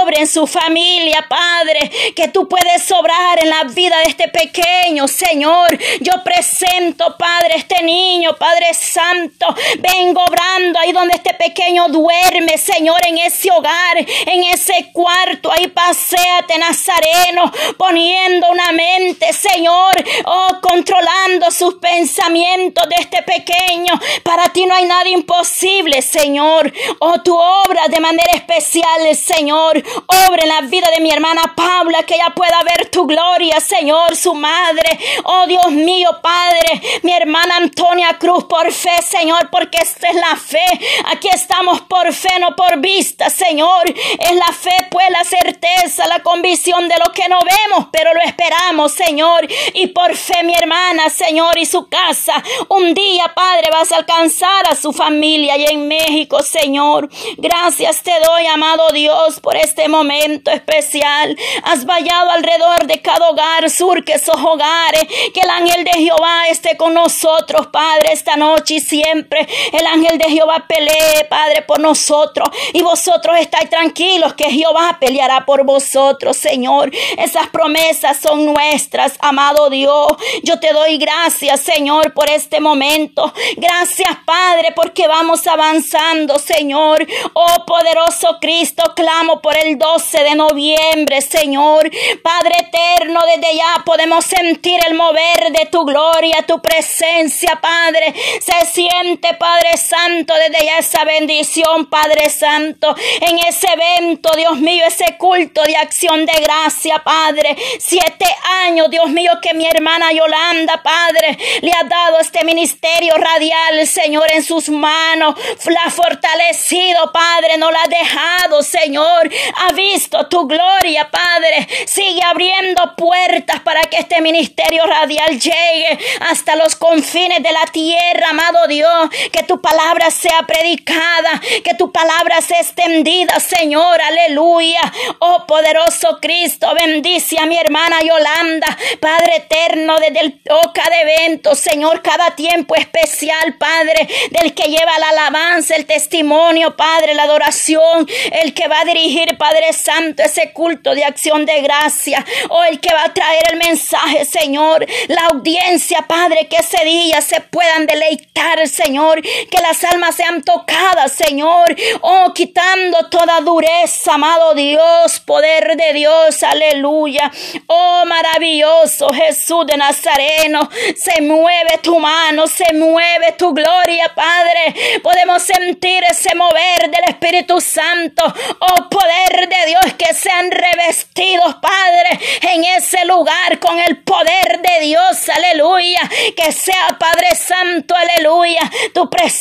Obre 0.01 0.19
en 0.19 0.27
su 0.27 0.45
familia, 0.45 1.25
Padre, 1.29 1.89
que 2.13 2.27
tú 2.27 2.49
puedes 2.49 2.91
obrar 2.91 3.41
en 3.41 3.49
la 3.49 3.63
vida 3.63 3.97
de 3.99 4.09
este 4.09 4.27
pequeño, 4.27 5.07
Señor. 5.07 5.77
Yo 6.01 6.11
presento, 6.25 7.15
Padre, 7.17 7.53
este 7.55 7.81
niño, 7.83 8.35
Padre 8.35 8.73
Santo. 8.73 9.45
Vengo 9.95 10.23
obrando 10.23 10.79
ahí 10.79 10.91
donde 10.91 11.13
este 11.13 11.33
pequeño 11.35 11.87
duerme, 11.87 12.57
Señor, 12.57 12.99
en 13.07 13.19
ese 13.19 13.51
hogar, 13.51 13.97
en 13.97 14.43
ese 14.45 14.89
cuarto. 14.91 15.51
Ahí 15.51 15.67
paséate, 15.67 16.57
Nazareno, 16.57 17.51
poniendo 17.77 18.49
una 18.49 18.71
mente, 18.71 19.31
Señor, 19.33 19.93
oh, 20.25 20.59
controlando 20.61 21.51
sus 21.51 21.75
pensamientos 21.75 22.89
de 22.89 22.95
este 22.99 23.21
pequeño. 23.21 23.93
Para 24.23 24.49
ti 24.49 24.65
no 24.65 24.73
hay 24.73 24.85
nada 24.85 25.07
imposible, 25.09 26.01
Señor. 26.01 26.73
Oh, 26.99 27.21
tu 27.21 27.35
obra 27.37 27.87
de 27.87 27.99
manera 27.99 28.33
especial, 28.33 29.15
Señor. 29.15 29.77
Obra 30.07 30.41
en 30.41 30.49
la 30.49 30.61
vida 30.61 30.89
de 30.89 31.01
mi 31.01 31.11
hermana 31.11 31.53
Paula, 31.55 32.01
que 32.03 32.15
ella 32.15 32.33
pueda 32.35 32.59
ver 32.63 32.89
tu 32.89 33.05
gloria, 33.05 33.59
Señor, 33.59 34.15
su 34.15 34.33
madre. 34.33 34.99
Oh, 35.23 35.45
Dios 35.45 35.71
mío, 35.71 36.09
Padre, 36.21 36.81
mi 37.03 37.13
hermana 37.13 37.57
Antonia 37.57 38.17
Cruz, 38.19 38.45
por 38.45 38.71
fe, 38.71 39.01
Señor, 39.03 39.49
porque 39.51 39.82
esta 39.83 40.09
es 40.09 40.15
la 40.15 40.35
fe. 40.37 40.65
Aquí 41.11 41.27
estamos 41.33 41.81
por 41.81 42.11
fe, 42.13 42.39
no 42.39 42.55
por 42.55 42.77
vista, 42.79 43.29
Señor. 43.29 43.83
Es 43.87 44.35
la 44.35 44.53
fe, 44.53 44.87
pues 44.89 45.05
la 45.09 45.23
certeza, 45.23 46.07
la 46.07 46.23
convicción 46.23 46.87
de 46.87 46.95
lo 47.03 47.11
que 47.11 47.27
no 47.27 47.39
vemos, 47.41 47.89
pero 47.91 48.13
lo 48.13 48.21
esperamos, 48.21 48.93
Señor. 48.93 49.45
Y 49.73 49.87
por 49.87 50.15
fe, 50.15 50.43
mi 50.43 50.53
hermana, 50.55 51.09
Señor, 51.09 51.57
y 51.57 51.65
su 51.65 51.89
casa. 51.89 52.41
Un 52.69 52.93
día, 52.93 53.33
Padre, 53.35 53.69
vas 53.71 53.91
a 53.91 53.97
alcanzar 53.97 54.71
a 54.71 54.75
su 54.75 54.93
familia 54.93 55.57
y 55.57 55.65
en 55.65 55.87
México, 55.87 56.41
Señor. 56.41 57.09
Gracias 57.37 58.01
te 58.03 58.13
doy, 58.25 58.45
amado 58.47 58.87
Dios, 58.93 59.39
por 59.41 59.57
este 59.57 59.89
momento 59.89 60.49
especial. 60.51 61.37
Has 61.63 61.85
vallado 61.85 62.31
alrededor 62.31 62.87
de 62.87 63.01
cada 63.01 63.29
hogar, 63.29 63.69
surque 63.69 64.13
esos 64.13 64.37
hogares. 64.37 65.03
Que 65.33 65.41
el 65.41 65.49
ángel 65.49 65.83
de 65.83 65.91
Jehová 65.91 66.47
esté 66.49 66.77
con 66.77 66.93
nosotros, 66.93 67.67
Padre, 67.67 68.13
esta 68.13 68.37
noche 68.37 68.75
y 68.75 68.79
siempre. 68.79 69.47
El 69.73 69.87
ángel 69.87 70.19
de 70.19 70.29
Jehová 70.29 70.65
pelee, 70.67 71.25
Padre, 71.27 71.63
por 71.63 71.79
nosotros. 71.79 72.47
Y 72.73 72.83
vosotros 72.83 73.35
estáis 73.39 73.71
tranquilos 73.71 74.35
que 74.35 74.51
Jehová 74.51 74.97
peleará 74.99 75.45
por 75.45 75.65
vosotros, 75.65 76.37
Señor. 76.37 76.91
Esas 77.17 77.47
promesas 77.47 78.17
son 78.17 78.45
nuestras, 78.45 79.13
amado 79.19 79.71
Dios. 79.71 80.07
Yo 80.43 80.59
te 80.59 80.73
doy 80.73 80.99
gracias, 80.99 81.59
Señor, 81.61 82.13
por 82.13 82.29
este 82.29 82.59
momento. 82.59 83.33
Gracias, 83.57 84.15
Padre, 84.25 84.73
porque 84.75 85.07
vamos 85.07 85.47
avanzando, 85.47 86.37
Señor. 86.37 87.05
Oh 87.33 87.65
poderoso 87.65 88.37
Cristo, 88.39 88.93
clamo 88.95 89.41
por 89.41 89.57
el 89.57 89.79
12 89.79 90.23
de 90.23 90.35
noviembre, 90.35 91.21
Señor. 91.21 91.89
Padre 92.21 92.53
eterno, 92.59 93.21
desde 93.25 93.57
ya 93.57 93.83
podemos 93.83 94.23
sentir 94.23 94.79
el 94.87 94.93
mover 94.93 95.51
de 95.51 95.65
tu 95.71 95.83
gloria, 95.83 96.45
tu 96.45 96.61
presencia, 96.61 97.59
Padre. 97.59 98.13
Se 98.39 98.65
siente, 98.71 99.33
Padre 99.33 99.62
Santo, 99.77 100.33
desde 100.35 100.65
ya 100.65 100.77
esa 100.77 101.03
bendición, 101.05 101.87
Padre 101.87 102.29
Santo, 102.29 102.95
en 103.21 103.39
ese 103.39 103.67
evento, 103.67 104.29
Dios 104.35 104.57
mío, 104.57 104.83
ese 104.87 105.17
culto 105.17 105.63
de 105.63 105.75
acción 105.77 106.25
de 106.25 106.33
gracia, 106.41 107.01
Padre. 107.03 107.55
Siete 107.79 108.25
años, 108.65 108.89
Dios 108.89 109.09
mío, 109.09 109.31
que 109.41 109.53
mi 109.53 109.65
hermana 109.65 110.11
Yolanda, 110.11 110.81
Padre, 110.83 111.37
le 111.61 111.71
ha 111.71 111.83
dado 111.83 112.19
este 112.19 112.43
ministerio 112.45 113.15
radial, 113.15 113.87
Señor, 113.87 114.25
en 114.31 114.43
sus 114.43 114.69
manos. 114.69 115.35
La 115.65 115.83
ha 115.85 115.91
fortalecido, 115.91 117.11
Padre, 117.11 117.57
no 117.57 117.71
la 117.71 117.83
ha 117.83 117.87
dejado, 117.87 118.61
Señor. 118.61 119.29
Ha 119.55 119.73
visto 119.73 120.27
tu 120.27 120.47
gloria, 120.47 121.09
Padre. 121.09 121.67
Sigue 121.87 122.21
abriendo 122.23 122.95
puertas 122.95 123.61
para 123.61 123.81
que 123.81 123.97
este 123.97 124.21
ministerio 124.21 124.85
radial 124.85 125.39
llegue 125.39 125.99
hasta 126.29 126.55
los 126.55 126.75
confines 126.75 127.41
de 127.41 127.51
la 127.51 127.65
tierra, 127.71 128.29
amado 128.29 128.67
Dios. 128.67 129.09
Que 129.31 129.43
tu 129.53 129.61
palabra 129.61 130.09
sea 130.09 130.41
predicada, 130.47 131.39
que 131.63 131.75
tu 131.75 131.91
palabra 131.91 132.41
sea 132.41 132.59
extendida, 132.59 133.39
Señor. 133.39 134.01
Aleluya. 134.01 134.81
Oh 135.19 135.45
poderoso 135.45 136.17
Cristo, 136.19 136.73
bendice 136.73 137.37
a 137.39 137.45
mi 137.45 137.55
hermana 137.55 137.99
Yolanda, 138.01 138.75
Padre 138.99 139.35
eterno, 139.35 139.99
desde 139.99 140.21
el 140.21 140.41
toca 140.41 140.89
de 140.89 141.01
eventos, 141.01 141.59
Señor, 141.59 142.01
cada 142.01 142.35
tiempo 142.35 142.73
especial, 142.75 143.55
Padre, 143.59 144.07
del 144.31 144.55
que 144.55 144.63
lleva 144.63 144.97
la 144.97 145.09
alabanza, 145.09 145.75
el 145.75 145.85
testimonio, 145.85 146.75
Padre, 146.75 147.13
la 147.13 147.23
adoración, 147.23 148.07
el 148.43 148.55
que 148.55 148.67
va 148.67 148.79
a 148.79 148.85
dirigir, 148.85 149.37
Padre 149.37 149.71
Santo, 149.73 150.23
ese 150.23 150.51
culto 150.51 150.95
de 150.95 151.03
acción 151.03 151.45
de 151.45 151.61
gracia, 151.61 152.25
o 152.49 152.63
el 152.63 152.79
que 152.79 152.91
va 152.91 153.03
a 153.03 153.13
traer 153.13 153.51
el 153.51 153.57
mensaje, 153.57 154.25
Señor, 154.25 154.83
la 155.09 155.27
audiencia, 155.27 156.05
Padre, 156.07 156.47
que 156.47 156.57
ese 156.57 156.83
día 156.83 157.21
se 157.21 157.39
puedan 157.39 157.85
deleitar, 157.85 158.67
Señor, 158.67 159.21
que 159.49 159.61
las 159.61 159.83
almas 159.83 160.15
sean 160.15 160.43
tocadas, 160.43 161.11
Señor, 161.11 161.75
oh, 162.01 162.31
quitando 162.33 163.09
toda 163.09 163.41
dureza, 163.41 164.13
amado 164.13 164.53
Dios, 164.53 165.19
poder 165.19 165.75
de 165.75 165.93
Dios, 165.93 166.43
aleluya, 166.43 167.31
oh, 167.67 168.03
maravilloso 168.05 169.11
Jesús 169.13 169.65
de 169.65 169.77
Nazareno, 169.77 170.69
se 170.95 171.21
mueve 171.21 171.79
tu 171.81 171.99
mano, 171.99 172.47
se 172.47 172.73
mueve 172.73 173.33
tu 173.37 173.53
gloria, 173.53 174.11
Padre, 174.15 175.01
podemos 175.01 175.41
sentir 175.43 176.03
ese 176.09 176.35
mover 176.35 176.89
del 176.89 177.09
Espíritu 177.09 177.59
Santo, 177.59 178.23
oh, 178.59 178.89
poder 178.89 179.49
de 179.49 179.65
Dios, 179.67 179.93
que 179.97 180.13
sean 180.13 180.51
revestidos, 180.51 181.55
Padre, 181.55 182.19
en 182.53 182.63
ese 182.63 183.05
lugar 183.05 183.59
con 183.59 183.79
el 183.79 183.97
poder 184.03 184.61
de 184.61 184.85
Dios, 184.85 185.29
aleluya, 185.29 186.01
que 186.35 186.51
sea, 186.51 186.97
Padre 186.99 187.35
Santo, 187.35 187.95
aleluya, 187.95 188.61
tu 188.93 189.09
presencia 189.09 189.32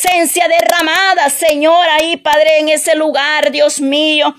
derramada, 0.47 1.29
Señor, 1.29 1.87
ahí, 1.89 2.17
Padre, 2.17 2.59
en 2.59 2.69
ese 2.69 2.95
lugar, 2.95 3.51
Dios 3.51 3.79
mío. 3.79 4.35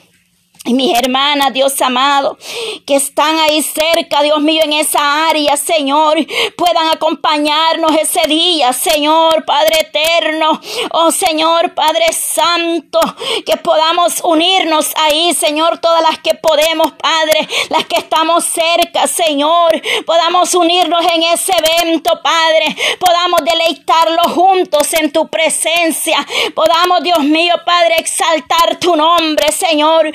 Y 0.66 0.72
mis 0.72 0.98
hermanas, 0.98 1.52
Dios 1.52 1.78
amado, 1.82 2.38
que 2.86 2.96
están 2.96 3.38
ahí 3.38 3.62
cerca, 3.62 4.22
Dios 4.22 4.40
mío, 4.40 4.62
en 4.64 4.72
esa 4.72 5.26
área, 5.28 5.58
Señor, 5.58 6.16
puedan 6.56 6.88
acompañarnos 6.88 7.92
ese 8.00 8.22
día, 8.28 8.72
Señor, 8.72 9.44
Padre 9.44 9.80
eterno, 9.80 10.58
oh 10.92 11.10
Señor, 11.10 11.74
Padre 11.74 12.10
Santo, 12.14 12.98
que 13.44 13.58
podamos 13.58 14.22
unirnos 14.24 14.90
ahí, 14.96 15.34
Señor, 15.34 15.80
todas 15.80 16.00
las 16.00 16.18
que 16.20 16.34
podemos, 16.34 16.92
Padre, 16.92 17.46
las 17.68 17.84
que 17.84 17.96
estamos 17.96 18.46
cerca, 18.46 19.06
Señor, 19.06 19.82
podamos 20.06 20.54
unirnos 20.54 21.04
en 21.12 21.24
ese 21.24 21.52
evento, 21.52 22.10
Padre, 22.22 22.74
podamos 22.98 23.42
deleitarlo 23.44 24.22
juntos 24.34 24.94
en 24.94 25.12
tu 25.12 25.28
presencia, 25.28 26.26
podamos, 26.54 27.02
Dios 27.02 27.22
mío, 27.22 27.54
Padre, 27.66 27.96
exaltar 27.98 28.78
tu 28.80 28.96
nombre, 28.96 29.52
Señor, 29.52 30.10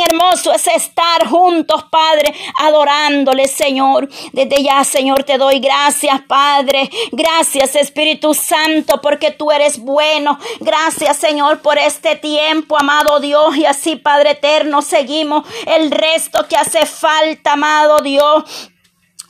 hermoso 0.00 0.52
es 0.52 0.66
estar 0.66 1.26
juntos, 1.26 1.84
Padre, 1.90 2.34
adorándole, 2.58 3.48
Señor. 3.48 4.08
Desde 4.32 4.62
ya, 4.62 4.84
Señor, 4.84 5.24
te 5.24 5.38
doy 5.38 5.60
gracias, 5.60 6.20
Padre. 6.22 6.90
Gracias, 7.10 7.76
Espíritu 7.76 8.34
Santo, 8.34 9.00
porque 9.00 9.30
tú 9.30 9.50
eres 9.50 9.78
bueno. 9.78 10.38
Gracias, 10.60 11.16
Señor, 11.16 11.60
por 11.60 11.78
este 11.78 12.16
tiempo, 12.16 12.76
amado 12.78 13.20
Dios. 13.20 13.56
Y 13.56 13.66
así, 13.66 13.96
Padre 13.96 14.30
eterno, 14.32 14.82
seguimos 14.82 15.46
el 15.66 15.90
resto 15.90 16.46
que 16.48 16.56
hace 16.56 16.86
falta, 16.86 17.52
amado 17.52 18.00
Dios. 18.00 18.44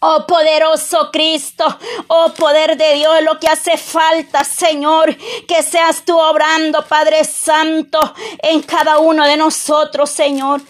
Oh 0.05 0.27
poderoso 0.27 1.11
Cristo, 1.13 1.65
oh 2.09 2.33
poder 2.37 2.77
de 2.77 2.95
Dios, 2.95 3.23
lo 3.23 3.39
que 3.39 3.47
hace 3.47 3.77
falta, 3.77 4.43
Señor, 4.43 5.17
que 5.47 5.63
seas 5.63 6.05
tú 6.05 6.19
obrando, 6.19 6.85
Padre 6.87 7.23
Santo, 7.23 8.01
en 8.43 8.63
cada 8.63 8.99
uno 8.99 9.25
de 9.25 9.37
nosotros, 9.37 10.11
Señor 10.11 10.61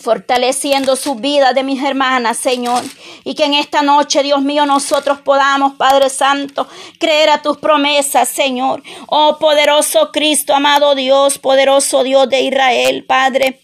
fortaleciendo 0.00 0.96
su 0.96 1.14
vida 1.14 1.52
de 1.52 1.62
mis 1.62 1.82
hermanas, 1.82 2.36
Señor. 2.36 2.82
Y 3.24 3.34
que 3.34 3.44
en 3.44 3.54
esta 3.54 3.82
noche, 3.82 4.22
Dios 4.22 4.42
mío, 4.42 4.66
nosotros 4.66 5.20
podamos, 5.20 5.74
Padre 5.74 6.10
Santo, 6.10 6.66
creer 6.98 7.30
a 7.30 7.42
tus 7.42 7.58
promesas, 7.58 8.28
Señor. 8.28 8.82
Oh 9.06 9.36
poderoso 9.38 10.10
Cristo, 10.12 10.54
amado 10.54 10.94
Dios, 10.94 11.38
poderoso 11.38 12.02
Dios 12.02 12.28
de 12.28 12.40
Israel, 12.40 13.04
Padre. 13.04 13.61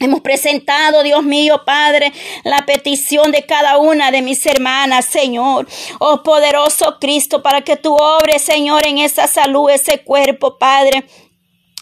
Hemos 0.00 0.20
presentado, 0.20 1.02
Dios 1.02 1.24
mío, 1.24 1.62
Padre, 1.64 2.12
la 2.44 2.64
petición 2.64 3.32
de 3.32 3.44
cada 3.44 3.78
una 3.78 4.12
de 4.12 4.22
mis 4.22 4.46
hermanas, 4.46 5.06
Señor. 5.06 5.66
Oh 5.98 6.22
poderoso 6.22 6.98
Cristo, 7.00 7.42
para 7.42 7.62
que 7.62 7.76
tú 7.76 7.94
obres, 7.94 8.42
Señor, 8.42 8.86
en 8.86 8.98
esa 8.98 9.26
salud, 9.26 9.70
ese 9.70 10.02
cuerpo, 10.02 10.56
Padre 10.56 11.04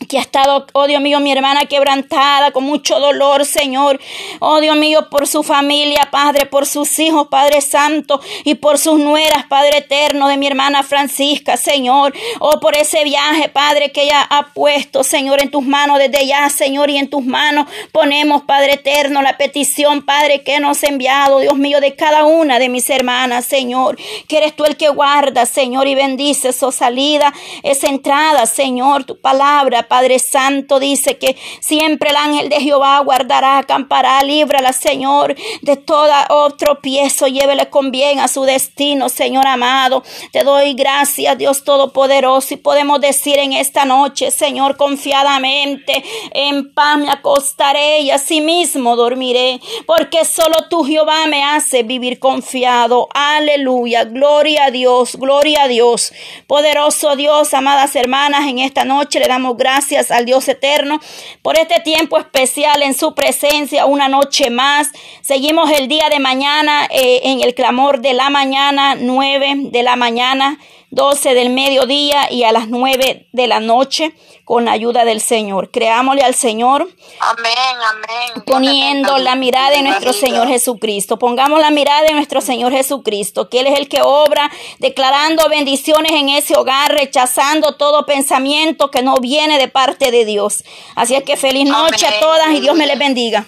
que 0.08 0.18
ha 0.18 0.20
estado, 0.20 0.66
oh 0.74 0.86
Dios 0.86 1.00
mío, 1.00 1.20
mi 1.20 1.32
hermana 1.32 1.64
quebrantada 1.64 2.50
con 2.50 2.64
mucho 2.64 3.00
dolor, 3.00 3.46
Señor. 3.46 3.98
Oh 4.40 4.60
Dios 4.60 4.76
mío, 4.76 5.08
por 5.10 5.26
su 5.26 5.42
familia, 5.42 6.08
Padre, 6.10 6.44
por 6.44 6.66
sus 6.66 6.98
hijos, 6.98 7.28
Padre 7.28 7.62
Santo, 7.62 8.20
y 8.44 8.56
por 8.56 8.76
sus 8.76 8.98
nueras, 8.98 9.46
Padre 9.46 9.78
eterno, 9.78 10.28
de 10.28 10.36
mi 10.36 10.46
hermana 10.46 10.82
Francisca, 10.82 11.56
Señor. 11.56 12.12
Oh, 12.40 12.60
por 12.60 12.76
ese 12.76 13.04
viaje, 13.04 13.48
Padre, 13.48 13.90
que 13.90 14.02
ella 14.02 14.20
ha 14.28 14.52
puesto, 14.52 15.02
Señor, 15.02 15.40
en 15.40 15.50
tus 15.50 15.64
manos 15.64 15.98
desde 15.98 16.26
ya, 16.26 16.50
Señor, 16.50 16.90
y 16.90 16.98
en 16.98 17.08
tus 17.08 17.24
manos 17.24 17.66
ponemos, 17.90 18.42
Padre 18.42 18.74
eterno, 18.74 19.22
la 19.22 19.38
petición, 19.38 20.04
Padre, 20.04 20.42
que 20.42 20.60
nos 20.60 20.84
ha 20.84 20.88
enviado, 20.88 21.40
Dios 21.40 21.56
mío, 21.56 21.80
de 21.80 21.96
cada 21.96 22.26
una 22.26 22.58
de 22.58 22.68
mis 22.68 22.90
hermanas, 22.90 23.46
Señor. 23.46 23.96
Que 24.28 24.38
eres 24.38 24.54
tú 24.54 24.66
el 24.66 24.76
que 24.76 24.90
guarda, 24.90 25.46
Señor, 25.46 25.88
y 25.88 25.94
bendice 25.94 26.52
su 26.52 26.70
salida, 26.70 27.32
esa 27.62 27.88
entrada, 27.88 28.44
Señor, 28.44 29.04
tu 29.04 29.18
palabra, 29.18 29.85
Padre 29.88 30.18
Santo, 30.18 30.78
dice 30.78 31.18
que 31.18 31.36
siempre 31.60 32.10
el 32.10 32.16
ángel 32.16 32.48
de 32.48 32.60
Jehová 32.60 32.98
guardará, 33.00 33.58
acampará, 33.58 34.22
líbrala, 34.22 34.72
Señor, 34.72 35.34
de 35.62 35.76
toda 35.76 36.26
otro 36.30 36.66
tropiezo, 36.66 37.28
llévele 37.28 37.70
con 37.70 37.90
bien 37.90 38.18
a 38.18 38.28
su 38.28 38.42
destino, 38.42 39.08
Señor 39.08 39.46
amado. 39.46 40.02
Te 40.32 40.42
doy 40.42 40.74
gracias, 40.74 41.38
Dios 41.38 41.64
Todopoderoso, 41.64 42.54
y 42.54 42.56
podemos 42.56 43.00
decir 43.00 43.38
en 43.38 43.52
esta 43.52 43.84
noche, 43.84 44.30
Señor, 44.30 44.76
confiadamente, 44.76 46.04
en 46.32 46.72
paz 46.74 46.98
me 46.98 47.10
acostaré 47.10 48.00
y 48.00 48.10
asimismo 48.10 48.96
dormiré, 48.96 49.60
porque 49.86 50.24
solo 50.24 50.66
tú, 50.68 50.84
Jehová, 50.84 51.26
me 51.26 51.44
hace 51.44 51.82
vivir 51.82 52.18
confiado. 52.18 53.08
Aleluya, 53.14 54.04
gloria 54.04 54.64
a 54.66 54.70
Dios, 54.70 55.16
gloria 55.16 55.64
a 55.64 55.68
Dios. 55.68 56.12
Poderoso 56.46 57.14
Dios, 57.16 57.54
amadas 57.54 57.94
hermanas, 57.94 58.46
en 58.46 58.58
esta 58.58 58.84
noche 58.84 59.20
le 59.20 59.28
damos 59.28 59.56
gracias 59.56 59.75
gracias 59.76 60.10
al 60.10 60.24
Dios 60.24 60.48
eterno 60.48 61.00
por 61.42 61.58
este 61.58 61.80
tiempo 61.80 62.16
especial 62.18 62.82
en 62.82 62.94
su 62.94 63.14
presencia, 63.14 63.84
una 63.84 64.08
noche 64.08 64.48
más. 64.48 64.88
Seguimos 65.20 65.70
el 65.70 65.86
día 65.86 66.08
de 66.08 66.18
mañana 66.18 66.86
eh, 66.90 67.20
en 67.24 67.42
el 67.42 67.54
clamor 67.54 68.00
de 68.00 68.14
la 68.14 68.30
mañana, 68.30 68.94
9 68.98 69.68
de 69.70 69.82
la 69.82 69.96
mañana. 69.96 70.58
12 70.90 71.34
del 71.34 71.50
mediodía 71.50 72.30
y 72.30 72.44
a 72.44 72.52
las 72.52 72.68
9 72.68 73.28
de 73.32 73.46
la 73.46 73.60
noche 73.60 74.14
con 74.44 74.66
la 74.66 74.72
ayuda 74.72 75.04
del 75.04 75.20
Señor. 75.20 75.70
Creámosle 75.70 76.22
al 76.22 76.34
Señor. 76.34 76.88
Amén, 77.20 77.54
amén. 77.90 78.44
Poniendo 78.46 79.18
la 79.18 79.34
mirada 79.34 79.74
en 79.74 79.84
nuestro 79.84 80.12
Señor 80.12 80.46
Jesucristo. 80.46 81.18
Pongamos 81.18 81.60
la 81.60 81.70
mirada 81.70 82.06
en 82.06 82.14
nuestro 82.14 82.40
Señor 82.40 82.72
Jesucristo, 82.72 83.50
que 83.50 83.60
Él 83.60 83.66
es 83.66 83.78
el 83.78 83.88
que 83.88 84.02
obra, 84.02 84.50
declarando 84.78 85.48
bendiciones 85.48 86.12
en 86.12 86.28
ese 86.28 86.56
hogar, 86.56 86.92
rechazando 86.92 87.76
todo 87.76 88.06
pensamiento 88.06 88.90
que 88.90 89.02
no 89.02 89.16
viene 89.16 89.58
de 89.58 89.68
parte 89.68 90.10
de 90.10 90.24
Dios. 90.24 90.62
Así 90.94 91.16
es 91.16 91.24
que 91.24 91.36
feliz 91.36 91.68
noche 91.68 92.06
a 92.06 92.20
todas 92.20 92.52
y 92.52 92.60
Dios 92.60 92.76
me 92.76 92.86
les 92.86 92.98
bendiga. 92.98 93.44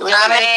Amén. 0.00 0.48